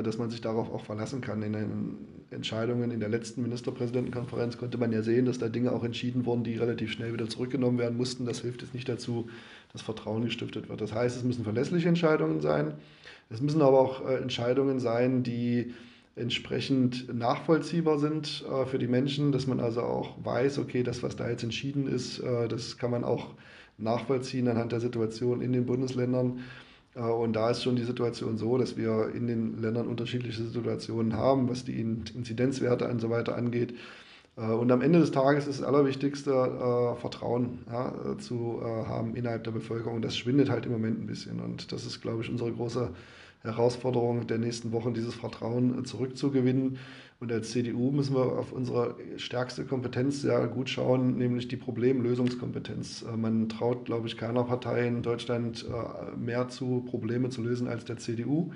dass 0.02 0.18
man 0.18 0.28
sich 0.28 0.42
darauf 0.42 0.70
auch 0.70 0.84
verlassen 0.84 1.22
kann. 1.22 1.42
In 1.42 1.54
den 1.54 1.98
Entscheidungen 2.30 2.90
in 2.90 3.00
der 3.00 3.08
letzten 3.08 3.42
Ministerpräsidentenkonferenz 3.42 4.58
konnte 4.58 4.76
man 4.76 4.92
ja 4.92 5.02
sehen, 5.02 5.24
dass 5.24 5.38
da 5.38 5.48
Dinge 5.48 5.72
auch 5.72 5.82
entschieden 5.82 6.26
wurden, 6.26 6.44
die 6.44 6.56
relativ 6.56 6.92
schnell 6.92 7.14
wieder 7.14 7.28
zurückgenommen 7.28 7.78
werden 7.78 7.96
mussten. 7.96 8.26
Das 8.26 8.40
hilft 8.40 8.60
jetzt 8.60 8.74
nicht 8.74 8.88
dazu, 8.88 9.28
dass 9.72 9.80
Vertrauen 9.80 10.24
gestiftet 10.24 10.68
wird. 10.68 10.82
Das 10.82 10.92
heißt, 10.92 11.16
es 11.16 11.24
müssen 11.24 11.44
verlässliche 11.44 11.88
Entscheidungen 11.88 12.42
sein. 12.42 12.74
Es 13.30 13.40
müssen 13.40 13.62
aber 13.62 13.80
auch 13.80 14.06
äh, 14.06 14.16
Entscheidungen 14.16 14.78
sein, 14.78 15.22
die 15.22 15.72
entsprechend 16.16 17.14
nachvollziehbar 17.14 17.98
sind 17.98 18.44
äh, 18.50 18.66
für 18.66 18.78
die 18.78 18.88
Menschen, 18.88 19.32
dass 19.32 19.46
man 19.46 19.58
also 19.58 19.82
auch 19.82 20.16
weiß, 20.22 20.58
okay, 20.58 20.82
das, 20.82 21.02
was 21.02 21.16
da 21.16 21.30
jetzt 21.30 21.44
entschieden 21.44 21.86
ist, 21.86 22.22
das 22.22 22.76
kann 22.76 22.90
man 22.90 23.04
auch 23.04 23.28
nachvollziehen 23.78 24.48
anhand 24.48 24.72
der 24.72 24.80
Situation 24.80 25.40
in 25.40 25.52
den 25.52 25.64
Bundesländern. 25.64 26.40
Äh, 26.98 27.02
und 27.02 27.34
da 27.34 27.50
ist 27.50 27.62
schon 27.62 27.76
die 27.76 27.84
Situation 27.84 28.36
so, 28.38 28.58
dass 28.58 28.76
wir 28.76 29.10
in 29.14 29.26
den 29.26 29.60
Ländern 29.60 29.86
unterschiedliche 29.88 30.42
Situationen 30.42 31.14
haben, 31.14 31.48
was 31.48 31.64
die 31.64 31.80
Inzidenzwerte 31.80 32.88
und 32.88 33.00
so 33.00 33.10
weiter 33.10 33.36
angeht. 33.36 33.74
Äh, 34.38 34.52
und 34.52 34.70
am 34.70 34.80
Ende 34.80 35.00
des 35.00 35.10
Tages 35.10 35.46
ist 35.46 35.60
das 35.60 35.66
Allerwichtigste, 35.66 36.30
äh, 36.30 37.00
Vertrauen 37.00 37.58
ja, 37.70 37.92
zu 38.18 38.60
haben 38.62 39.14
innerhalb 39.14 39.44
der 39.44 39.50
Bevölkerung. 39.50 40.02
Das 40.02 40.16
schwindet 40.16 40.50
halt 40.50 40.66
im 40.66 40.72
Moment 40.72 41.00
ein 41.00 41.06
bisschen. 41.06 41.40
Und 41.40 41.72
das 41.72 41.84
ist, 41.84 42.00
glaube 42.00 42.22
ich, 42.22 42.30
unsere 42.30 42.52
große 42.52 42.90
Herausforderung 43.42 44.26
der 44.26 44.38
nächsten 44.38 44.72
Wochen, 44.72 44.94
dieses 44.94 45.14
Vertrauen 45.14 45.84
zurückzugewinnen. 45.84 46.78
Und 47.20 47.32
als 47.32 47.50
CDU 47.50 47.90
müssen 47.90 48.14
wir 48.14 48.38
auf 48.38 48.52
unsere 48.52 48.94
stärkste 49.16 49.64
Kompetenz 49.64 50.22
sehr 50.22 50.46
gut 50.46 50.68
schauen, 50.68 51.18
nämlich 51.18 51.48
die 51.48 51.56
Problemlösungskompetenz. 51.56 53.02
Äh, 53.02 53.16
man 53.16 53.48
traut, 53.48 53.86
glaube 53.86 54.06
ich, 54.06 54.16
keiner 54.16 54.44
Partei 54.44 54.86
in 54.86 55.02
Deutschland 55.02 55.66
äh, 55.68 56.16
mehr 56.16 56.48
zu, 56.48 56.84
Probleme 56.88 57.30
zu 57.30 57.42
lösen 57.42 57.68
als 57.68 57.84
der 57.84 57.98
CDU. 57.98 58.52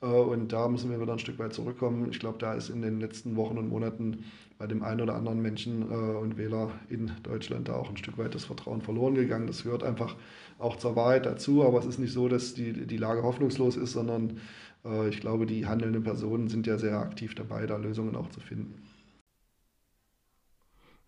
Äh, 0.00 0.06
und 0.06 0.52
da 0.52 0.68
müssen 0.68 0.90
wir 0.90 1.00
wieder 1.00 1.12
ein 1.12 1.18
Stück 1.18 1.38
weit 1.38 1.52
zurückkommen. 1.52 2.08
Ich 2.10 2.20
glaube, 2.20 2.38
da 2.38 2.54
ist 2.54 2.68
in 2.70 2.82
den 2.82 3.00
letzten 3.00 3.36
Wochen 3.36 3.58
und 3.58 3.68
Monaten 3.68 4.24
bei 4.58 4.66
dem 4.66 4.82
einen 4.82 5.00
oder 5.00 5.14
anderen 5.14 5.40
Menschen 5.40 5.84
und 5.84 6.36
Wähler 6.36 6.72
in 6.88 7.12
Deutschland 7.22 7.68
da 7.68 7.74
auch 7.74 7.90
ein 7.90 7.96
Stück 7.96 8.18
weit 8.18 8.34
das 8.34 8.44
Vertrauen 8.44 8.82
verloren 8.82 9.14
gegangen. 9.14 9.46
Das 9.46 9.62
gehört 9.62 9.84
einfach 9.84 10.16
auch 10.58 10.76
zur 10.76 10.96
Wahrheit 10.96 11.26
dazu. 11.26 11.64
Aber 11.64 11.78
es 11.78 11.86
ist 11.86 12.00
nicht 12.00 12.12
so, 12.12 12.28
dass 12.28 12.54
die, 12.54 12.72
die 12.86 12.96
Lage 12.96 13.22
hoffnungslos 13.22 13.76
ist, 13.76 13.92
sondern 13.92 14.38
äh, 14.84 15.08
ich 15.08 15.20
glaube, 15.20 15.46
die 15.46 15.66
handelnden 15.66 16.02
Personen 16.02 16.48
sind 16.48 16.66
ja 16.66 16.78
sehr 16.78 16.98
aktiv 16.98 17.34
dabei, 17.36 17.66
da 17.66 17.76
Lösungen 17.76 18.16
auch 18.16 18.30
zu 18.30 18.40
finden. 18.40 18.74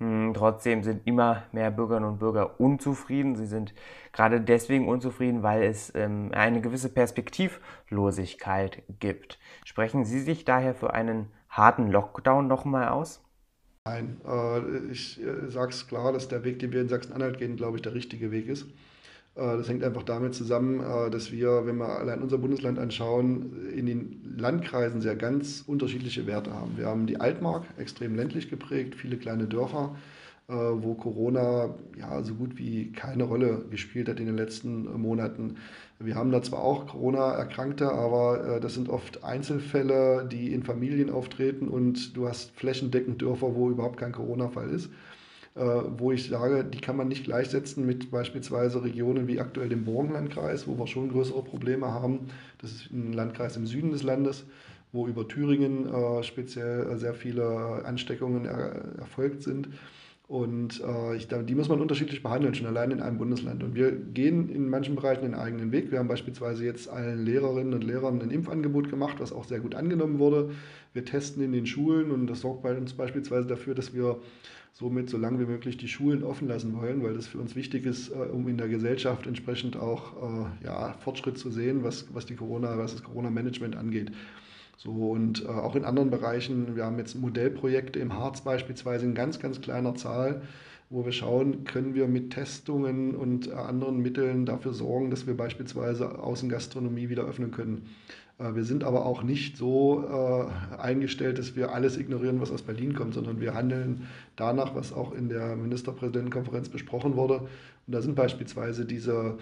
Hm, 0.00 0.32
trotzdem 0.34 0.82
sind 0.82 1.06
immer 1.06 1.44
mehr 1.52 1.70
Bürgerinnen 1.70 2.08
und 2.08 2.18
Bürger 2.18 2.58
unzufrieden. 2.58 3.36
Sie 3.36 3.46
sind 3.46 3.74
gerade 4.12 4.40
deswegen 4.40 4.88
unzufrieden, 4.88 5.42
weil 5.42 5.62
es 5.62 5.94
ähm, 5.94 6.30
eine 6.32 6.62
gewisse 6.62 6.88
Perspektivlosigkeit 6.88 8.82
gibt. 8.98 9.38
Sprechen 9.64 10.06
Sie 10.06 10.20
sich 10.20 10.46
daher 10.46 10.74
für 10.74 10.94
einen 10.94 11.26
harten 11.50 11.90
Lockdown 11.90 12.48
nochmal 12.48 12.88
aus? 12.88 13.22
Nein, 13.84 14.20
äh, 14.26 14.90
ich 14.90 15.20
äh, 15.22 15.50
sage 15.50 15.72
es 15.72 15.86
klar, 15.86 16.12
dass 16.12 16.28
der 16.28 16.44
Weg, 16.44 16.60
den 16.60 16.72
wir 16.72 16.80
in 16.80 16.88
Sachsen-Anhalt 16.88 17.38
gehen, 17.38 17.56
glaube 17.56 17.76
ich, 17.76 17.82
der 17.82 17.94
richtige 17.94 18.30
Weg 18.30 18.48
ist. 18.48 18.66
Äh, 19.34 19.56
das 19.56 19.68
hängt 19.68 19.84
einfach 19.84 20.02
damit 20.02 20.34
zusammen, 20.34 20.80
äh, 20.80 21.10
dass 21.10 21.32
wir, 21.32 21.66
wenn 21.66 21.76
wir 21.76 21.88
allein 21.88 22.22
unser 22.22 22.38
Bundesland 22.38 22.78
anschauen, 22.78 23.70
in 23.74 23.86
den 23.86 24.34
Landkreisen 24.36 25.00
sehr 25.00 25.16
ganz 25.16 25.64
unterschiedliche 25.66 26.26
Werte 26.26 26.52
haben. 26.52 26.76
Wir 26.76 26.86
haben 26.86 27.06
die 27.06 27.20
Altmark, 27.20 27.64
extrem 27.78 28.14
ländlich 28.14 28.50
geprägt, 28.50 28.94
viele 28.94 29.16
kleine 29.16 29.46
Dörfer, 29.46 29.96
äh, 30.48 30.52
wo 30.52 30.94
Corona 30.94 31.74
ja 31.98 32.22
so 32.22 32.34
gut 32.34 32.58
wie 32.58 32.92
keine 32.92 33.24
Rolle 33.24 33.64
gespielt 33.70 34.08
hat 34.08 34.20
in 34.20 34.26
den 34.26 34.36
letzten 34.36 35.00
Monaten. 35.00 35.56
Wir 35.98 36.14
haben 36.14 36.32
da 36.32 36.42
zwar 36.42 36.60
auch 36.60 36.86
Corona-Erkrankte, 36.86 37.92
aber 37.92 38.58
das 38.62 38.72
sind 38.72 38.88
oft 38.88 39.22
Einzelfälle, 39.22 40.26
die 40.32 40.54
in 40.54 40.62
Familien 40.62 41.10
auftreten 41.10 41.68
und 41.68 42.16
du 42.16 42.26
hast 42.26 42.52
flächendeckend 42.52 43.20
Dörfer, 43.20 43.54
wo 43.54 43.68
überhaupt 43.68 43.98
kein 43.98 44.12
Corona-Fall 44.12 44.70
ist. 44.70 44.88
Äh, 45.56 45.62
wo 45.98 46.12
ich 46.12 46.28
sage, 46.28 46.64
die 46.64 46.80
kann 46.80 46.96
man 46.96 47.08
nicht 47.08 47.24
gleichsetzen 47.24 47.84
mit 47.84 48.10
beispielsweise 48.12 48.84
Regionen 48.84 49.26
wie 49.26 49.40
aktuell 49.40 49.68
dem 49.68 49.84
Burgenlandkreis, 49.84 50.68
wo 50.68 50.78
wir 50.78 50.86
schon 50.86 51.10
größere 51.10 51.42
Probleme 51.42 51.88
haben. 51.88 52.28
Das 52.58 52.70
ist 52.70 52.90
ein 52.92 53.12
Landkreis 53.12 53.56
im 53.56 53.66
Süden 53.66 53.90
des 53.90 54.04
Landes, 54.04 54.44
wo 54.92 55.08
über 55.08 55.26
Thüringen 55.26 55.92
äh, 55.92 56.22
speziell 56.22 56.96
sehr 56.98 57.14
viele 57.14 57.84
Ansteckungen 57.84 58.44
erfolgt 58.44 59.42
sind. 59.42 59.68
Und 60.30 60.80
äh, 60.86 61.16
ich, 61.16 61.26
die 61.26 61.56
muss 61.56 61.68
man 61.68 61.80
unterschiedlich 61.80 62.22
behandeln, 62.22 62.54
schon 62.54 62.68
allein 62.68 62.92
in 62.92 63.00
einem 63.00 63.18
Bundesland. 63.18 63.64
Und 63.64 63.74
wir 63.74 63.90
gehen 63.90 64.48
in 64.48 64.68
manchen 64.68 64.94
Bereichen 64.94 65.22
den 65.22 65.34
eigenen 65.34 65.72
Weg. 65.72 65.90
Wir 65.90 65.98
haben 65.98 66.06
beispielsweise 66.06 66.64
jetzt 66.64 66.88
allen 66.88 67.24
Lehrerinnen 67.24 67.74
und 67.74 67.82
Lehrern 67.82 68.22
ein 68.22 68.30
Impfangebot 68.30 68.90
gemacht, 68.90 69.16
was 69.18 69.32
auch 69.32 69.42
sehr 69.42 69.58
gut 69.58 69.74
angenommen 69.74 70.20
wurde. 70.20 70.50
Wir 70.92 71.04
testen 71.04 71.42
in 71.42 71.50
den 71.50 71.66
Schulen 71.66 72.12
und 72.12 72.28
das 72.28 72.42
sorgt 72.42 72.62
bei 72.62 72.76
uns 72.78 72.92
beispielsweise 72.92 73.48
dafür, 73.48 73.74
dass 73.74 73.92
wir 73.92 74.20
somit 74.72 75.10
so 75.10 75.18
lange 75.18 75.40
wie 75.40 75.46
möglich 75.46 75.78
die 75.78 75.88
Schulen 75.88 76.22
offen 76.22 76.46
lassen 76.46 76.76
wollen, 76.76 77.02
weil 77.02 77.14
das 77.14 77.26
für 77.26 77.38
uns 77.38 77.56
wichtig 77.56 77.84
ist, 77.84 78.10
äh, 78.10 78.14
um 78.14 78.46
in 78.46 78.56
der 78.56 78.68
Gesellschaft 78.68 79.26
entsprechend 79.26 79.76
auch 79.76 80.12
äh, 80.62 80.64
ja, 80.64 80.92
Fortschritt 81.00 81.38
zu 81.38 81.50
sehen, 81.50 81.82
was, 81.82 82.06
was, 82.14 82.24
die 82.24 82.36
Corona, 82.36 82.78
was 82.78 82.92
das 82.92 83.02
Corona-Management 83.02 83.74
angeht. 83.74 84.12
So, 84.82 85.10
und 85.10 85.44
äh, 85.44 85.48
auch 85.48 85.76
in 85.76 85.84
anderen 85.84 86.08
Bereichen, 86.08 86.74
wir 86.74 86.86
haben 86.86 86.96
jetzt 86.96 87.14
Modellprojekte 87.14 87.98
im 87.98 88.14
Harz 88.14 88.40
beispielsweise 88.40 89.04
in 89.04 89.14
ganz, 89.14 89.38
ganz 89.38 89.60
kleiner 89.60 89.94
Zahl, 89.94 90.40
wo 90.88 91.04
wir 91.04 91.12
schauen, 91.12 91.64
können 91.64 91.94
wir 91.94 92.08
mit 92.08 92.30
Testungen 92.30 93.14
und 93.14 93.48
äh, 93.48 93.52
anderen 93.52 93.98
Mitteln 93.98 94.46
dafür 94.46 94.72
sorgen, 94.72 95.10
dass 95.10 95.26
wir 95.26 95.36
beispielsweise 95.36 96.18
Außengastronomie 96.18 97.10
wieder 97.10 97.24
öffnen 97.24 97.50
können. 97.50 97.88
Äh, 98.38 98.54
wir 98.54 98.64
sind 98.64 98.82
aber 98.82 99.04
auch 99.04 99.22
nicht 99.22 99.58
so 99.58 100.02
äh, 100.08 100.76
eingestellt, 100.78 101.38
dass 101.38 101.54
wir 101.56 101.74
alles 101.74 101.98
ignorieren, 101.98 102.40
was 102.40 102.50
aus 102.50 102.62
Berlin 102.62 102.94
kommt, 102.94 103.12
sondern 103.12 103.38
wir 103.38 103.52
handeln 103.52 104.06
danach, 104.36 104.74
was 104.74 104.94
auch 104.94 105.12
in 105.12 105.28
der 105.28 105.56
Ministerpräsidentenkonferenz 105.56 106.70
besprochen 106.70 107.16
wurde. 107.16 107.40
Und 107.86 107.94
da 107.94 108.00
sind 108.00 108.14
beispielsweise 108.14 108.86
diese 108.86 109.36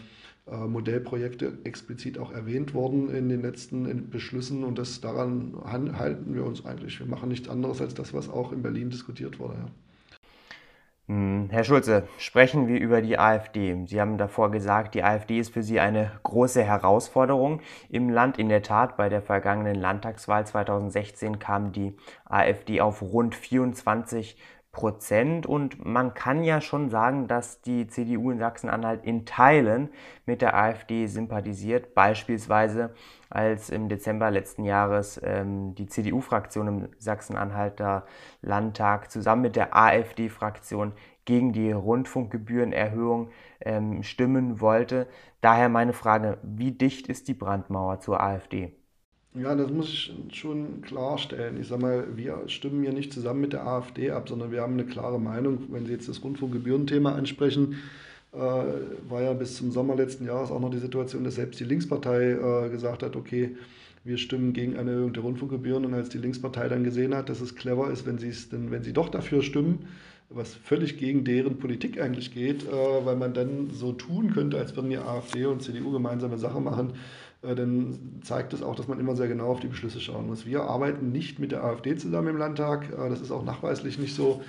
Modellprojekte 0.50 1.58
explizit 1.64 2.18
auch 2.18 2.32
erwähnt 2.32 2.74
worden 2.74 3.10
in 3.10 3.28
den 3.28 3.42
letzten 3.42 4.10
Beschlüssen 4.10 4.64
und 4.64 4.78
das 4.78 5.00
daran 5.00 5.54
halten 5.64 6.34
wir 6.34 6.44
uns 6.44 6.64
eigentlich. 6.64 6.98
Wir 7.00 7.06
machen 7.06 7.28
nichts 7.28 7.48
anderes 7.48 7.80
als 7.80 7.94
das, 7.94 8.14
was 8.14 8.28
auch 8.28 8.52
in 8.52 8.62
Berlin 8.62 8.90
diskutiert 8.90 9.38
wurde. 9.38 9.56
Hm, 11.08 11.48
Herr 11.50 11.64
Schulze, 11.64 12.06
sprechen 12.18 12.68
wir 12.68 12.78
über 12.78 13.00
die 13.00 13.18
AfD. 13.18 13.86
Sie 13.86 13.98
haben 13.98 14.18
davor 14.18 14.50
gesagt, 14.50 14.94
die 14.94 15.02
AfD 15.02 15.38
ist 15.38 15.54
für 15.54 15.62
Sie 15.62 15.80
eine 15.80 16.12
große 16.22 16.62
Herausforderung 16.62 17.62
im 17.88 18.10
Land. 18.10 18.38
In 18.38 18.50
der 18.50 18.62
Tat, 18.62 18.98
bei 18.98 19.08
der 19.08 19.22
vergangenen 19.22 19.76
Landtagswahl 19.76 20.46
2016 20.46 21.38
kam 21.38 21.72
die 21.72 21.96
AfD 22.26 22.82
auf 22.82 23.00
rund 23.00 23.34
24 23.34 24.36
Prozent. 24.78 25.44
Und 25.44 25.84
man 25.84 26.14
kann 26.14 26.44
ja 26.44 26.60
schon 26.60 26.88
sagen, 26.88 27.26
dass 27.26 27.62
die 27.62 27.88
CDU 27.88 28.30
in 28.30 28.38
Sachsen-Anhalt 28.38 29.04
in 29.04 29.26
Teilen 29.26 29.88
mit 30.24 30.40
der 30.40 30.56
AfD 30.56 31.08
sympathisiert. 31.08 31.96
Beispielsweise 31.96 32.94
als 33.28 33.70
im 33.70 33.88
Dezember 33.88 34.30
letzten 34.30 34.62
Jahres 34.62 35.20
ähm, 35.24 35.74
die 35.74 35.86
CDU-Fraktion 35.86 36.68
im 36.68 36.88
Sachsen-Anhalter 36.96 38.06
Landtag 38.40 39.10
zusammen 39.10 39.42
mit 39.42 39.56
der 39.56 39.76
AfD-Fraktion 39.76 40.92
gegen 41.24 41.52
die 41.52 41.72
Rundfunkgebührenerhöhung 41.72 43.30
ähm, 43.60 44.04
stimmen 44.04 44.60
wollte. 44.60 45.08
Daher 45.40 45.68
meine 45.68 45.92
Frage, 45.92 46.38
wie 46.44 46.70
dicht 46.70 47.08
ist 47.08 47.26
die 47.26 47.34
Brandmauer 47.34 47.98
zur 47.98 48.20
AfD? 48.20 48.76
Ja, 49.40 49.54
das 49.54 49.70
muss 49.70 49.88
ich 49.88 50.12
schon 50.32 50.82
klarstellen. 50.82 51.60
Ich 51.60 51.68
sage 51.68 51.82
mal, 51.82 52.04
wir 52.16 52.48
stimmen 52.48 52.82
hier 52.82 52.92
nicht 52.92 53.12
zusammen 53.12 53.40
mit 53.40 53.52
der 53.52 53.66
AfD 53.66 54.10
ab, 54.10 54.28
sondern 54.28 54.50
wir 54.50 54.62
haben 54.62 54.72
eine 54.72 54.84
klare 54.84 55.20
Meinung. 55.20 55.68
Wenn 55.70 55.86
Sie 55.86 55.92
jetzt 55.92 56.08
das 56.08 56.24
Rundfunkgebührenthema 56.24 57.12
ansprechen, 57.14 57.76
äh, 58.32 58.38
war 58.38 59.22
ja 59.22 59.32
bis 59.34 59.56
zum 59.56 59.70
Sommer 59.70 59.94
letzten 59.94 60.26
Jahres 60.26 60.50
auch 60.50 60.60
noch 60.60 60.70
die 60.70 60.78
Situation, 60.78 61.22
dass 61.22 61.36
selbst 61.36 61.60
die 61.60 61.64
Linkspartei 61.64 62.32
äh, 62.32 62.70
gesagt 62.70 63.02
hat, 63.02 63.14
okay, 63.14 63.56
wir 64.02 64.18
stimmen 64.18 64.54
gegen 64.54 64.76
eine 64.76 64.90
Erhöhung 64.90 65.12
der 65.12 65.22
Rundfunkgebühren. 65.22 65.84
Und 65.84 65.94
als 65.94 66.08
die 66.08 66.18
Linkspartei 66.18 66.68
dann 66.68 66.82
gesehen 66.82 67.14
hat, 67.14 67.28
dass 67.28 67.40
es 67.40 67.54
clever 67.54 67.90
ist, 67.90 68.06
wenn, 68.06 68.16
denn, 68.16 68.70
wenn 68.72 68.82
sie 68.82 68.92
doch 68.92 69.08
dafür 69.08 69.42
stimmen, 69.42 69.86
was 70.30 70.54
völlig 70.54 70.98
gegen 70.98 71.24
deren 71.24 71.58
Politik 71.58 72.00
eigentlich 72.00 72.34
geht, 72.34 72.64
äh, 72.64 73.04
weil 73.04 73.16
man 73.16 73.34
dann 73.34 73.70
so 73.72 73.92
tun 73.92 74.32
könnte, 74.32 74.58
als 74.58 74.74
würden 74.74 74.90
die 74.90 74.98
AfD 74.98 75.46
und 75.46 75.62
CDU 75.62 75.92
gemeinsame 75.92 76.38
Sache 76.38 76.60
machen, 76.60 76.94
dann 77.42 78.20
zeigt 78.22 78.52
es 78.52 78.62
auch, 78.62 78.74
dass 78.74 78.88
man 78.88 78.98
immer 78.98 79.14
sehr 79.14 79.28
genau 79.28 79.46
auf 79.48 79.60
die 79.60 79.68
Beschlüsse 79.68 80.00
schauen 80.00 80.26
muss. 80.26 80.44
Wir 80.44 80.62
arbeiten 80.62 81.12
nicht 81.12 81.38
mit 81.38 81.52
der 81.52 81.62
AfD 81.62 81.96
zusammen 81.96 82.28
im 82.28 82.36
Landtag. 82.38 82.92
Äh, 82.92 83.08
das 83.08 83.20
ist 83.20 83.30
auch 83.30 83.44
nachweislich 83.44 83.98
nicht 83.98 84.14
so. 84.14 84.42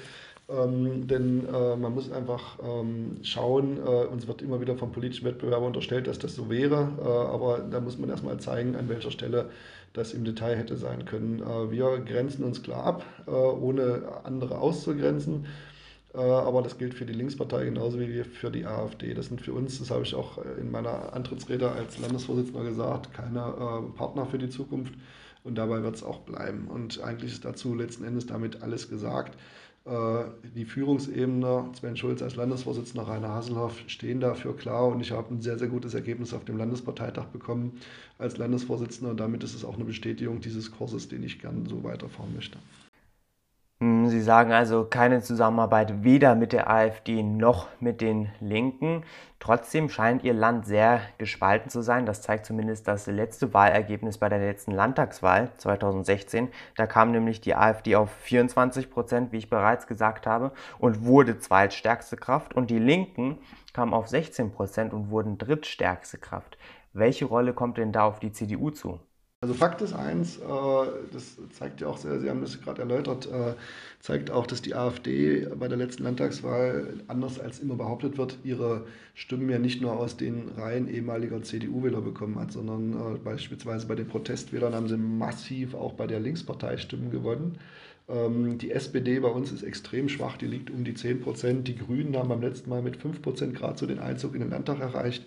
Ähm, 0.50 1.08
denn 1.08 1.46
äh, 1.48 1.76
man 1.76 1.94
muss 1.94 2.12
einfach 2.12 2.58
ähm, 2.64 3.18
schauen, 3.22 3.78
äh, 3.78 4.06
uns 4.06 4.28
wird 4.28 4.42
immer 4.42 4.60
wieder 4.60 4.76
vom 4.76 4.92
politischen 4.92 5.26
Wettbewerber 5.26 5.68
unterstellt, 5.68 6.08
dass 6.08 6.18
das 6.18 6.34
so 6.34 6.50
wäre, 6.50 6.90
äh, 7.00 7.04
aber 7.08 7.60
da 7.60 7.80
muss 7.80 8.00
man 8.00 8.10
erstmal 8.10 8.40
zeigen, 8.40 8.76
an 8.76 8.90
welcher 8.90 9.12
Stelle 9.12 9.52
das 9.94 10.14
im 10.14 10.24
Detail 10.24 10.56
hätte 10.56 10.76
sein 10.76 11.06
können. 11.06 11.44
Äh, 11.44 11.70
wir 11.70 12.00
grenzen 12.00 12.44
uns 12.44 12.64
klar 12.64 12.84
ab, 12.84 13.06
ohne 13.28 14.02
andere 14.24 14.58
auszugrenzen. 14.58 15.46
Äh, 16.14 16.18
aber 16.18 16.62
das 16.62 16.78
gilt 16.78 16.94
für 16.94 17.06
die 17.06 17.14
Linkspartei 17.14 17.66
genauso 17.66 18.00
wie 18.00 18.24
für 18.24 18.52
die 18.52 18.66
AfD. 18.66 19.14
Das 19.14 19.28
sind 19.28 19.42
für 19.42 19.54
uns, 19.54 19.80
das 19.80 19.92
habe 19.92 20.04
ich 20.04 20.16
auch 20.16 20.40
äh, 20.40 20.60
in 20.60 20.72
meiner 20.72 21.14
Antrittsrede 21.14 21.72
als 21.72 22.00
Landesvorsitzender 22.00 22.64
gesagt, 22.64 23.14
keine 23.14 23.40
äh, 23.40 23.98
Partner 23.98 24.26
für 24.26 24.38
die 24.38 24.50
Zukunft. 24.50 24.94
Und 25.44 25.56
dabei 25.56 25.84
wird 25.84 25.96
es 25.96 26.04
auch 26.04 26.20
bleiben. 26.20 26.68
Und 26.68 27.02
eigentlich 27.02 27.32
ist 27.32 27.46
dazu 27.46 27.74
letzten 27.74 28.04
Endes 28.04 28.26
damit 28.26 28.62
alles 28.62 28.90
gesagt. 28.90 29.38
Die 30.54 30.66
Führungsebene, 30.66 31.70
Sven 31.74 31.96
Schulz 31.96 32.22
als 32.22 32.36
Landesvorsitzender, 32.36 33.08
Rainer 33.08 33.30
Hasselhoff 33.30 33.82
stehen 33.88 34.20
dafür 34.20 34.56
klar. 34.56 34.88
Und 34.88 35.00
ich 35.00 35.12
habe 35.12 35.34
ein 35.34 35.42
sehr, 35.42 35.58
sehr 35.58 35.70
gutes 35.70 35.94
Ergebnis 35.94 36.34
auf 36.34 36.44
dem 36.44 36.58
Landesparteitag 36.58 37.28
bekommen 37.28 37.80
als 38.18 38.38
Landesvorsitzender. 38.38 39.12
Und 39.12 39.20
damit 39.20 39.44
ist 39.44 39.56
es 39.56 39.64
auch 39.64 39.76
eine 39.76 39.86
Bestätigung 39.86 40.42
dieses 40.42 40.72
Kurses, 40.72 41.08
den 41.08 41.24
ich 41.24 41.40
gerne 41.40 41.68
so 41.68 41.84
weiterfahren 41.86 42.36
möchte. 42.36 42.60
Sie 44.10 44.22
sagen 44.22 44.52
also 44.52 44.86
keine 44.86 45.22
Zusammenarbeit 45.22 46.04
weder 46.04 46.36
mit 46.36 46.54
der 46.54 46.70
AfD 46.70 47.24
noch 47.24 47.68
mit 47.80 48.02
den 48.02 48.30
Linken. 48.40 49.04
Trotzdem 49.40 49.90
scheint 49.90 50.24
Ihr 50.24 50.34
Land 50.34 50.66
sehr 50.66 51.02
gespalten 51.18 51.70
zu 51.70 51.82
sein. 51.82 52.06
Das 52.06 52.22
zeigt 52.22 52.46
zumindest 52.46 52.88
das 52.88 53.08
letzte 53.08 53.54
Wahlergebnis 53.54 54.18
bei 54.18 54.28
der 54.28 54.40
letzten 54.40 54.72
Landtagswahl 54.72 55.50
2016. 55.58 56.50
Da 56.76 56.88
kam 56.88 57.12
nämlich 57.12 57.42
die 57.42 57.56
AfD 57.56 57.96
auf 57.96 58.12
24 58.12 58.90
Prozent, 58.90 59.32
wie 59.32 59.38
ich 59.38 59.50
bereits 59.50 59.88
gesagt 59.88 60.28
habe, 60.28 60.52
und 60.78 61.06
wurde 61.06 61.40
zweitstärkste 61.40 62.18
Kraft. 62.18 62.54
Und 62.54 62.70
die 62.70 62.80
Linken 62.80 63.38
kamen 63.74 63.94
auf 63.94 64.08
16 64.08 64.52
Prozent 64.52 64.94
und 64.94 65.10
wurden 65.10 65.38
drittstärkste 65.38 66.18
Kraft. 66.18 66.58
Welche 66.94 67.26
Rolle 67.26 67.54
kommt 67.54 67.78
denn 67.78 67.92
da 67.92 68.04
auf 68.04 68.20
die 68.20 68.32
CDU 68.32 68.72
zu? 68.72 69.00
Also 69.42 69.54
Fakt 69.54 69.82
ist 69.82 69.94
eins, 69.94 70.36
äh, 70.38 70.42
das 71.14 71.38
zeigt 71.52 71.80
ja 71.80 71.88
auch 71.88 71.98
sehr, 71.98 72.20
Sie 72.20 72.30
haben 72.30 72.42
das 72.42 72.60
gerade 72.60 72.82
erläutert, 72.82 73.26
äh, 73.28 73.54
zeigt 74.02 74.32
auch, 74.32 74.46
dass 74.46 74.62
die 74.62 74.76
AfD 74.76 75.48
bei 75.58 75.70
der 75.70 75.78
letzten 75.78 76.04
Landtagswahl, 76.04 76.96
anders 77.08 77.40
als 77.40 77.60
immer 77.60 77.76
behauptet 77.76 78.18
wird, 78.18 78.38
ihre 78.44 78.86
Stimmen 79.14 79.50
ja 79.50 79.58
nicht 79.58 79.82
nur 79.82 79.98
aus 79.98 80.18
den 80.18 80.50
Reihen 80.50 80.90
ehemaliger 80.90 81.42
CDU-Wähler 81.42 82.02
bekommen 82.02 82.38
hat, 82.38 82.52
sondern 82.52 83.16
äh, 83.16 83.18
beispielsweise 83.18 83.88
bei 83.88 83.96
den 83.96 84.10
Protestwählern 84.10 84.76
haben 84.76 84.90
sie 84.90 84.98
massiv 84.98 85.74
auch 85.74 85.94
bei 85.94 86.06
der 86.06 86.20
Linkspartei 86.20 86.76
Stimmen 86.76 87.10
gewonnen. 87.10 87.60
Ähm, 88.10 88.58
die 88.58 88.72
SPD 88.72 89.22
bei 89.22 89.30
uns 89.30 89.54
ist 89.54 89.64
extrem 89.64 90.10
schwach, 90.10 90.36
die 90.36 90.48
liegt 90.48 90.70
um 90.70 90.84
die 90.84 90.96
10 90.96 91.22
Prozent. 91.22 91.68
Die 91.70 91.78
Grünen 91.78 92.18
haben 92.18 92.28
beim 92.28 92.42
letzten 92.42 92.70
Mal 92.70 92.82
mit 92.82 92.98
5 92.98 93.22
Prozent 93.22 93.56
gerade 93.56 93.80
so 93.80 93.86
den 93.86 94.00
Einzug 94.00 94.34
in 94.34 94.42
den 94.42 94.50
Landtag 94.50 94.82
erreicht. 94.82 95.26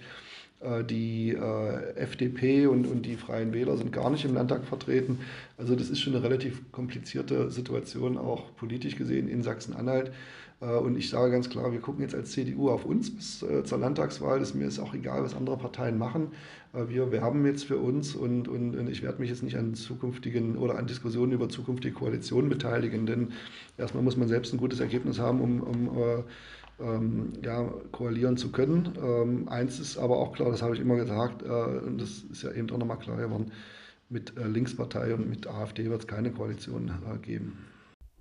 Äh, 0.62 0.84
die 0.84 1.30
äh, 1.30 1.96
FDP 1.96 2.66
und, 2.66 2.86
und 2.86 3.04
die 3.04 3.16
Freien 3.16 3.52
Wähler 3.52 3.76
sind 3.76 3.92
gar 3.92 4.10
nicht 4.10 4.24
im 4.24 4.34
Landtag 4.34 4.64
vertreten. 4.64 5.18
Also 5.58 5.74
das 5.74 5.90
ist 5.90 6.00
schon 6.00 6.14
eine 6.14 6.22
relativ 6.22 6.70
komplizierte 6.70 7.50
Situation, 7.50 8.16
auch 8.16 8.54
politisch 8.56 8.96
gesehen 8.96 9.28
in 9.28 9.42
Sachsen-Anhalt. 9.42 10.12
Äh, 10.60 10.66
und 10.66 10.96
ich 10.96 11.10
sage 11.10 11.32
ganz 11.32 11.50
klar, 11.50 11.72
wir 11.72 11.80
gucken 11.80 12.02
jetzt 12.02 12.14
als 12.14 12.30
CDU 12.30 12.70
auf 12.70 12.84
uns 12.84 13.14
bis 13.14 13.44
zur 13.64 13.78
Landtagswahl. 13.78 14.38
Das 14.38 14.54
mir 14.54 14.66
ist 14.66 14.78
auch 14.78 14.94
egal, 14.94 15.24
was 15.24 15.34
andere 15.34 15.56
Parteien 15.56 15.98
machen. 15.98 16.28
Wir 16.74 17.12
werben 17.12 17.44
jetzt 17.44 17.64
für 17.64 17.76
uns 17.76 18.14
und, 18.14 18.48
und, 18.48 18.74
und 18.74 18.88
ich 18.88 19.02
werde 19.02 19.20
mich 19.20 19.28
jetzt 19.28 19.42
nicht 19.42 19.58
an 19.58 19.74
zukünftigen 19.74 20.56
oder 20.56 20.78
an 20.78 20.86
Diskussionen 20.86 21.32
über 21.32 21.50
zukünftige 21.50 21.94
Koalitionen 21.94 22.48
beteiligen, 22.48 23.04
denn 23.04 23.32
erstmal 23.76 24.02
muss 24.02 24.16
man 24.16 24.26
selbst 24.26 24.54
ein 24.54 24.56
gutes 24.56 24.80
Ergebnis 24.80 25.18
haben, 25.18 25.42
um, 25.42 25.60
um 25.60 26.24
ähm, 26.80 27.32
ja, 27.42 27.70
koalieren 27.92 28.36
zu 28.36 28.52
können. 28.52 28.92
Ähm, 29.02 29.48
eins 29.48 29.78
ist 29.78 29.98
aber 29.98 30.16
auch 30.18 30.32
klar, 30.32 30.50
das 30.50 30.62
habe 30.62 30.74
ich 30.74 30.80
immer 30.80 30.96
gesagt, 30.96 31.42
äh, 31.42 31.46
und 31.46 32.00
das 32.00 32.24
ist 32.30 32.42
ja 32.42 32.52
eben 32.52 32.70
auch 32.70 32.78
nochmal 32.78 32.98
klar 32.98 33.16
geworden, 33.16 33.52
mit 34.08 34.36
äh, 34.36 34.46
Linkspartei 34.46 35.14
und 35.14 35.28
mit 35.28 35.46
AfD 35.46 35.88
wird 35.90 36.02
es 36.02 36.06
keine 36.06 36.30
Koalition 36.30 36.88
äh, 36.88 37.18
geben. 37.18 37.58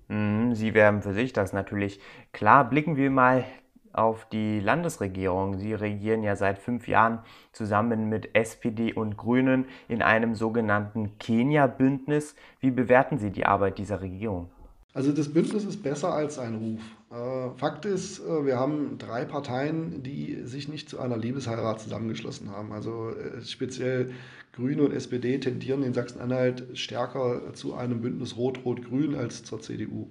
Mhm, 0.07 0.55
Sie 0.55 0.73
werben 0.73 1.01
für 1.01 1.13
sich, 1.13 1.33
das 1.33 1.53
natürlich 1.53 1.99
klar. 2.33 2.69
Blicken 2.69 2.95
wir 2.95 3.09
mal 3.09 3.45
auf 3.93 4.27
die 4.29 4.59
Landesregierung. 4.59 5.57
Sie 5.57 5.73
regieren 5.73 6.23
ja 6.23 6.35
seit 6.35 6.59
fünf 6.59 6.87
Jahren 6.87 7.19
zusammen 7.51 8.09
mit 8.09 8.35
SPD 8.35 8.93
und 8.93 9.17
Grünen 9.17 9.65
in 9.87 10.01
einem 10.01 10.35
sogenannten 10.35 11.17
Kenia-Bündnis. 11.17 12.35
Wie 12.59 12.71
bewerten 12.71 13.17
Sie 13.17 13.31
die 13.31 13.45
Arbeit 13.45 13.77
dieser 13.77 14.01
Regierung? 14.01 14.49
Also 14.93 15.11
das 15.11 15.31
Bündnis 15.31 15.63
ist 15.63 15.81
besser 15.81 16.13
als 16.13 16.35
sein 16.35 16.55
Ruf. 16.55 16.81
Äh, 17.11 17.49
Fakt 17.57 17.85
ist, 17.85 18.19
äh, 18.19 18.45
wir 18.45 18.57
haben 18.57 18.97
drei 18.97 19.25
Parteien, 19.25 20.01
die 20.01 20.43
sich 20.45 20.69
nicht 20.69 20.89
zu 20.89 20.99
einer 20.99 21.17
Liebesheirat 21.17 21.81
zusammengeschlossen 21.81 22.49
haben. 22.51 22.71
Also 22.71 23.09
äh, 23.09 23.41
speziell 23.43 24.11
Grüne 24.53 24.83
und 24.83 24.93
SPD 24.93 25.37
tendieren 25.37 25.83
in 25.83 25.93
Sachsen-Anhalt 25.93 26.77
stärker 26.77 27.53
zu 27.53 27.73
einem 27.73 28.01
Bündnis 28.01 28.37
Rot-Rot-Grün 28.37 29.15
als 29.15 29.43
zur 29.43 29.61
CDU. 29.61 30.07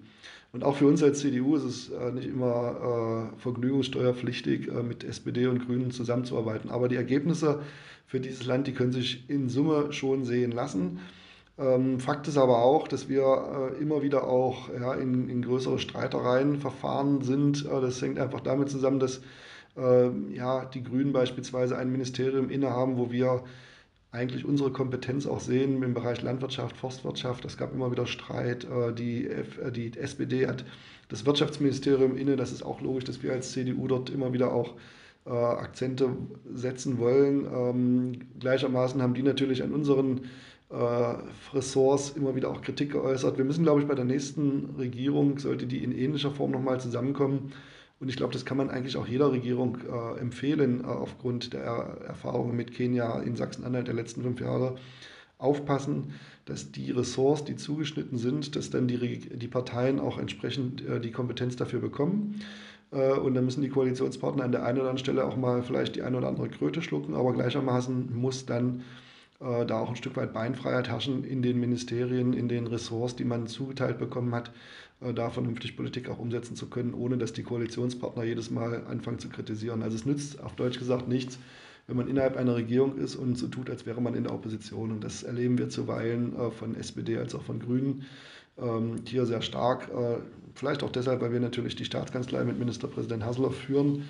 Und 0.53 0.65
auch 0.65 0.77
für 0.77 0.87
uns 0.87 1.03
als 1.03 1.21
CDU 1.21 1.57
ist 1.57 1.63
es 1.63 1.93
nicht 2.15 2.27
immer 2.27 3.35
vergnügungssteuerpflichtig, 3.37 4.69
mit 4.83 5.05
SPD 5.05 5.47
und 5.47 5.65
Grünen 5.65 5.93
zusammenzuarbeiten. 5.93 6.71
Aber 6.71 6.89
die 6.89 6.97
Ergebnisse 6.97 7.61
für 8.07 8.19
dieses 8.19 8.47
Land, 8.47 8.67
die 8.67 8.73
können 8.73 8.91
sich 8.93 9.29
in 9.29 9.49
Summe 9.49 9.93
schon 9.93 10.25
sehen 10.25 10.51
lassen. 10.51 10.99
Ähm, 11.61 12.01
Fakt 12.01 12.27
ist 12.27 12.39
aber 12.39 12.63
auch, 12.63 12.89
dass 12.89 13.09
wir 13.11 13.75
äh, 13.77 13.83
immer 13.83 14.03
wieder 14.03 14.25
auch 14.27 14.71
ja, 14.73 14.95
in, 14.95 15.29
in, 15.29 15.43
größere 15.43 15.79
Streitereien 15.79 16.57
verfahren 16.57 17.21
sind. 17.21 17.67
Äh, 17.67 17.81
das 17.83 18.01
hängt 18.01 18.19
einfach 18.19 18.41
damit 18.41 18.71
zusammen, 18.71 18.99
dass 18.99 19.21
äh, 19.77 20.09
ja, 20.33 20.65
die 20.65 20.83
Grünen 20.83 21.13
beispielsweise 21.13 21.77
ein 21.77 21.93
Ministerium 21.93 22.49
innehaben, 22.49 22.97
wo 22.97 23.13
wir 23.13 23.45
eigentlich 24.11 24.45
unsere 24.47 24.73
Kompetenz 24.73 25.27
auch 25.27 25.41
sehen 25.41 25.83
im 25.83 25.93
Bereich 25.95 26.23
Landwirtschaft, 26.23 26.77
Forstwirtschaft. 26.79 27.45
Es 27.45 27.59
gab 27.59 27.75
immer 27.75 27.93
wieder 27.93 28.07
Streit. 28.07 28.65
Äh, 28.65 28.95
die, 28.95 29.29
F, 29.29 29.61
die 29.71 29.97
SPD 29.99 30.47
hat 30.47 30.65
das 31.11 31.27
Wirtschaftsministerium 31.27 32.17
inne. 32.17 32.37
Das 32.37 32.53
ist 32.53 32.63
auch 32.63 32.81
logisch, 32.81 33.05
dass 33.05 33.23
wir 33.23 33.33
als 33.33 33.53
CDU 33.53 33.87
dort 33.87 34.09
immer 34.09 34.33
wieder 34.33 34.53
auch 34.55 34.77
äh, 35.27 35.31
Akzente 35.31 36.17
setzen 36.55 36.99
wollen. 36.99 37.45
Ähm, 37.45 38.13
gleichermaßen 38.41 39.03
haben 39.03 39.13
die 39.13 39.23
natürlich 39.23 39.63
an 39.63 39.73
unseren 39.73 40.23
Ressorts 40.73 42.11
immer 42.11 42.37
wieder 42.37 42.49
auch 42.49 42.63
Kritik 42.63 42.93
geäußert. 42.93 43.37
Wir 43.39 43.45
müssen, 43.45 43.65
glaube 43.65 43.81
ich, 43.81 43.89
bei 43.89 43.97
der 43.97 44.05
nächsten 44.05 44.77
Regierung, 44.79 45.39
sollte 45.39 45.67
die 45.67 45.83
in 45.83 45.91
ähnlicher 45.91 46.31
Form 46.31 46.53
nochmal 46.53 46.81
zusammenkommen, 46.81 47.53
und 48.01 48.09
ich 48.09 48.17
glaube, 48.17 48.33
das 48.33 48.47
kann 48.47 48.57
man 48.57 48.71
eigentlich 48.71 48.97
auch 48.97 49.07
jeder 49.07 49.31
Regierung 49.31 49.77
äh, 49.87 50.19
empfehlen, 50.19 50.81
äh, 50.81 50.87
aufgrund 50.87 51.53
der 51.53 51.99
Erfahrungen 52.07 52.57
mit 52.57 52.73
Kenia 52.73 53.21
in 53.21 53.37
Sachsen-Anhalt 53.37 53.87
der 53.87 53.95
letzten 53.95 54.23
fünf 54.23 54.41
Jahre, 54.41 54.77
aufpassen, 55.37 56.15
dass 56.47 56.73
die 56.73 56.91
Ressorts, 56.91 57.45
die 57.45 57.57
zugeschnitten 57.57 58.19
sind, 58.19 58.57
dass 58.57 58.71
dann 58.71 58.89
die, 58.89 59.19
die 59.19 59.49
Parteien 59.49 60.01
auch 60.01 60.19
entsprechend 60.19 60.87
äh, 60.87 61.01
die 61.01 61.13
Kompetenz 61.13 61.57
dafür 61.57 61.81
bekommen. 61.81 62.41
Äh, 62.91 63.13
und 63.13 63.35
dann 63.35 63.45
müssen 63.45 63.63
die 63.63 63.69
Koalitionspartner 63.69 64.45
an 64.45 64.53
der 64.53 64.65
einen 64.65 64.79
oder 64.79 64.89
anderen 64.89 64.99
Stelle 64.99 65.25
auch 65.27 65.37
mal 65.37 65.63
vielleicht 65.63 65.97
die 65.97 66.03
eine 66.03 66.17
oder 66.17 66.29
andere 66.29 66.49
Kröte 66.49 66.81
schlucken, 66.81 67.15
aber 67.15 67.35
gleichermaßen 67.35 68.15
muss 68.15 68.47
dann 68.47 68.83
äh, 69.41 69.65
da 69.65 69.81
auch 69.81 69.89
ein 69.89 69.97
Stück 69.97 70.17
weit 70.17 70.33
Beinfreiheit 70.33 70.89
herrschen 70.89 71.25
in 71.25 71.43
den 71.43 71.59
Ministerien, 71.59 72.33
in 72.33 72.49
den 72.49 72.67
Ressorts, 72.67 73.17
die 73.17 73.25
man 73.25 73.47
zugeteilt 73.47 73.99
bekommen 73.99 74.35
hat, 74.35 74.53
äh, 75.01 75.15
da 75.15 75.31
vernünftig 75.31 75.77
Politik 75.77 76.09
auch 76.09 76.19
umsetzen 76.19 76.57
zu 76.57 76.69
können, 76.69 76.95
ohne 76.95 77.19
dass 77.19 77.33
die 77.33 77.43
Koalitionspartner 77.43 78.25
jedes 78.25 78.51
Mal 78.51 78.87
anfangen 78.87 79.19
zu 79.19 79.29
kritisieren. 79.29 79.83
Also 79.83 79.97
es 79.97 80.05
nützt 80.05 80.43
auf 80.43 80.55
Deutsch 80.55 80.79
gesagt 80.79 81.09
nichts, 81.09 81.39
wenn 81.87 81.97
man 81.97 82.09
innerhalb 82.09 82.37
einer 82.37 82.55
Regierung 82.55 82.99
ist 82.99 83.17
und 83.17 83.37
so 83.37 83.49
tut, 83.49 83.71
als 83.71 83.87
wäre 83.87 84.01
man 84.01 84.15
in 84.15 84.25
der 84.25 84.35
Opposition. 84.35 84.93
Und 84.93 85.03
das 85.03 85.23
erleben 85.23 85.59
wir 85.59 85.69
zuweilen 85.71 86.37
äh, 86.37 86.51
von 86.51 86.77
SPD 86.77 87.17
als 87.17 87.35
auch 87.35 87.43
von 87.43 87.61
Grünen 87.61 88.05
ähm, 88.59 88.97
hier 89.07 89.27
sehr 89.27 89.43
stark. 89.43 89.89
Äh, 89.89 90.19
vielleicht 90.55 90.83
auch 90.83 90.93
deshalb, 90.93 91.21
weil 91.23 91.33
wir 91.33 91.41
natürlich 91.41 91.77
die 91.77 91.85
Staatskanzlei 91.85 92.45
mit 92.45 92.59
Ministerpräsident 92.59 93.25
Hasselhoff 93.25 93.57
führen 93.57 94.05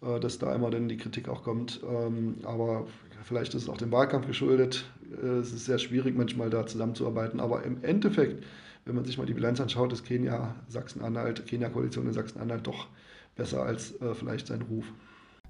dass 0.00 0.38
da 0.38 0.54
immer 0.54 0.70
dann 0.70 0.88
die 0.88 0.96
Kritik 0.96 1.28
auch 1.28 1.42
kommt. 1.42 1.80
Ähm, 1.88 2.36
aber 2.44 2.86
vielleicht 3.24 3.54
ist 3.54 3.62
es 3.62 3.68
auch 3.68 3.78
dem 3.78 3.92
Wahlkampf 3.92 4.26
geschuldet. 4.26 4.90
Äh, 5.22 5.26
es 5.26 5.52
ist 5.52 5.66
sehr 5.66 5.78
schwierig, 5.78 6.16
manchmal 6.16 6.50
da 6.50 6.66
zusammenzuarbeiten. 6.66 7.40
Aber 7.40 7.62
im 7.64 7.82
Endeffekt, 7.82 8.44
wenn 8.84 8.94
man 8.94 9.04
sich 9.04 9.18
mal 9.18 9.26
die 9.26 9.34
Bilanz 9.34 9.60
anschaut, 9.60 9.92
ist 9.92 10.04
Kenia, 10.04 10.54
Sachsen-Anhalt, 10.68 11.46
Kenia-Koalition 11.46 12.06
in 12.06 12.12
Sachsen-Anhalt 12.12 12.66
doch 12.66 12.88
besser 13.34 13.62
als 13.62 14.00
äh, 14.00 14.14
vielleicht 14.14 14.46
sein 14.46 14.62
Ruf. 14.62 14.92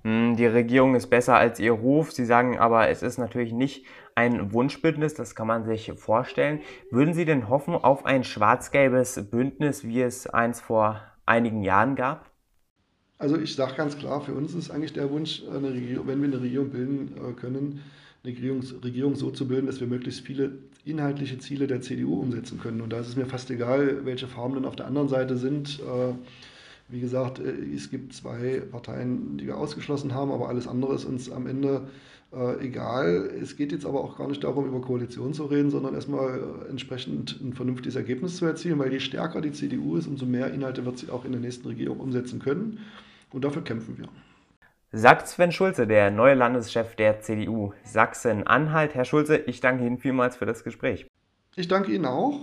Hm, 0.04 0.36
die 0.36 0.46
Regierung 0.46 0.94
ist 0.94 1.08
besser 1.08 1.36
als 1.36 1.58
ihr 1.58 1.72
Ruf. 1.72 2.12
Sie 2.12 2.24
sagen 2.24 2.58
aber, 2.58 2.88
es 2.88 3.02
ist 3.02 3.18
natürlich 3.18 3.52
nicht 3.52 3.84
ein 4.14 4.52
Wunschbündnis, 4.52 5.14
das 5.14 5.34
kann 5.34 5.46
man 5.46 5.64
sich 5.64 5.92
vorstellen. 5.96 6.60
Würden 6.90 7.12
Sie 7.12 7.24
denn 7.24 7.48
hoffen 7.48 7.74
auf 7.74 8.06
ein 8.06 8.24
schwarz-gelbes 8.24 9.28
Bündnis, 9.30 9.84
wie 9.84 10.02
es 10.02 10.26
eins 10.26 10.60
vor 10.60 11.02
einigen 11.26 11.62
Jahren 11.62 11.96
gab? 11.96 12.30
Also 13.18 13.38
ich 13.38 13.54
sage 13.54 13.74
ganz 13.76 13.96
klar, 13.96 14.20
für 14.20 14.34
uns 14.34 14.54
ist 14.54 14.70
eigentlich 14.70 14.92
der 14.92 15.10
Wunsch, 15.10 15.42
Regierung, 15.42 16.06
wenn 16.06 16.20
wir 16.20 16.28
eine 16.28 16.40
Regierung 16.42 16.70
bilden 16.70 17.12
äh, 17.16 17.32
können, 17.32 17.80
eine 18.22 18.32
Regierung, 18.32 18.62
Regierung 18.84 19.14
so 19.14 19.30
zu 19.30 19.48
bilden, 19.48 19.66
dass 19.66 19.80
wir 19.80 19.86
möglichst 19.86 20.20
viele 20.20 20.58
inhaltliche 20.84 21.38
Ziele 21.38 21.66
der 21.66 21.80
CDU 21.80 22.20
umsetzen 22.20 22.60
können. 22.60 22.80
Und 22.80 22.90
da 22.92 23.00
ist 23.00 23.08
es 23.08 23.16
mir 23.16 23.26
fast 23.26 23.50
egal, 23.50 24.04
welche 24.04 24.28
Farben 24.28 24.54
dann 24.54 24.64
auf 24.66 24.76
der 24.76 24.86
anderen 24.86 25.08
Seite 25.08 25.36
sind. 25.38 25.80
Äh, 25.80 26.14
wie 26.88 27.00
gesagt, 27.00 27.38
äh, 27.38 27.52
es 27.74 27.90
gibt 27.90 28.12
zwei 28.12 28.60
Parteien, 28.60 29.38
die 29.38 29.46
wir 29.46 29.56
ausgeschlossen 29.56 30.14
haben, 30.14 30.30
aber 30.30 30.48
alles 30.48 30.68
andere 30.68 30.94
ist 30.94 31.06
uns 31.06 31.30
am 31.30 31.46
Ende 31.46 31.88
äh, 32.36 32.64
egal. 32.64 33.30
Es 33.42 33.56
geht 33.56 33.72
jetzt 33.72 33.86
aber 33.86 34.04
auch 34.04 34.18
gar 34.18 34.28
nicht 34.28 34.44
darum, 34.44 34.66
über 34.66 34.80
Koalition 34.80 35.32
zu 35.32 35.46
reden, 35.46 35.70
sondern 35.70 35.94
erstmal 35.94 36.38
äh, 36.38 36.70
entsprechend 36.70 37.40
ein 37.40 37.54
vernünftiges 37.54 37.96
Ergebnis 37.96 38.36
zu 38.36 38.44
erzielen, 38.44 38.78
weil 38.78 38.92
je 38.92 39.00
stärker 39.00 39.40
die 39.40 39.52
CDU 39.52 39.96
ist, 39.96 40.06
umso 40.06 40.26
mehr 40.26 40.52
Inhalte 40.52 40.84
wird 40.84 40.98
sie 40.98 41.10
auch 41.10 41.24
in 41.24 41.32
der 41.32 41.40
nächsten 41.40 41.66
Regierung 41.66 41.98
umsetzen 41.98 42.38
können. 42.38 42.80
Und 43.32 43.44
dafür 43.44 43.64
kämpfen 43.64 43.96
wir. 43.96 44.08
Sagt 44.92 45.28
Sven 45.28 45.50
Schulze, 45.50 45.86
der 45.86 46.10
neue 46.10 46.34
Landeschef 46.34 46.94
der 46.94 47.20
CDU 47.20 47.72
Sachsen-Anhalt. 47.84 48.94
Herr 48.94 49.04
Schulze, 49.04 49.36
ich 49.38 49.60
danke 49.60 49.86
Ihnen 49.86 49.98
vielmals 49.98 50.36
für 50.36 50.46
das 50.46 50.62
Gespräch. 50.62 51.06
Ich 51.56 51.68
danke 51.68 51.92
Ihnen 51.92 52.04
auch 52.04 52.38